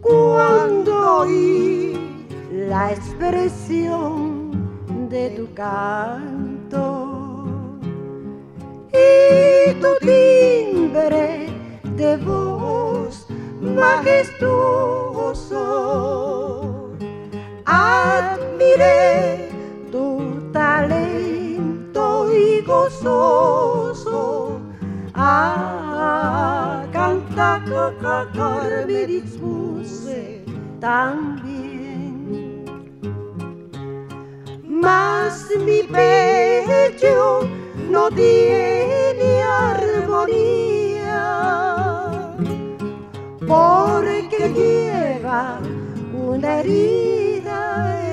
Cuando 0.00 1.18
oí 1.18 2.26
la 2.50 2.92
expresión 2.92 4.50
de 5.10 5.30
tu 5.30 5.52
canto 5.54 6.39
y 8.92 9.74
tu 9.80 9.94
timbre 10.00 11.48
de 11.96 12.16
voz 12.18 13.26
majestuoso, 13.60 14.50
admiré 17.64 19.48
tu 19.90 20.50
talento 20.52 22.32
y 22.34 22.60
gozoso. 22.62 24.60
A 25.14 26.86
cantar, 26.92 27.62
cantar 28.00 28.86
me 28.86 29.06
dispuse 29.06 30.44
también. 30.80 32.64
Mas 34.66 35.46
mi 35.58 35.82
pecho 35.82 37.40
no 37.88 38.10
tiene 38.10 39.42
armonía 39.42 40.30
porque 43.46 44.52
lleva 44.54 45.58
una 46.12 46.60
herida 46.60 48.09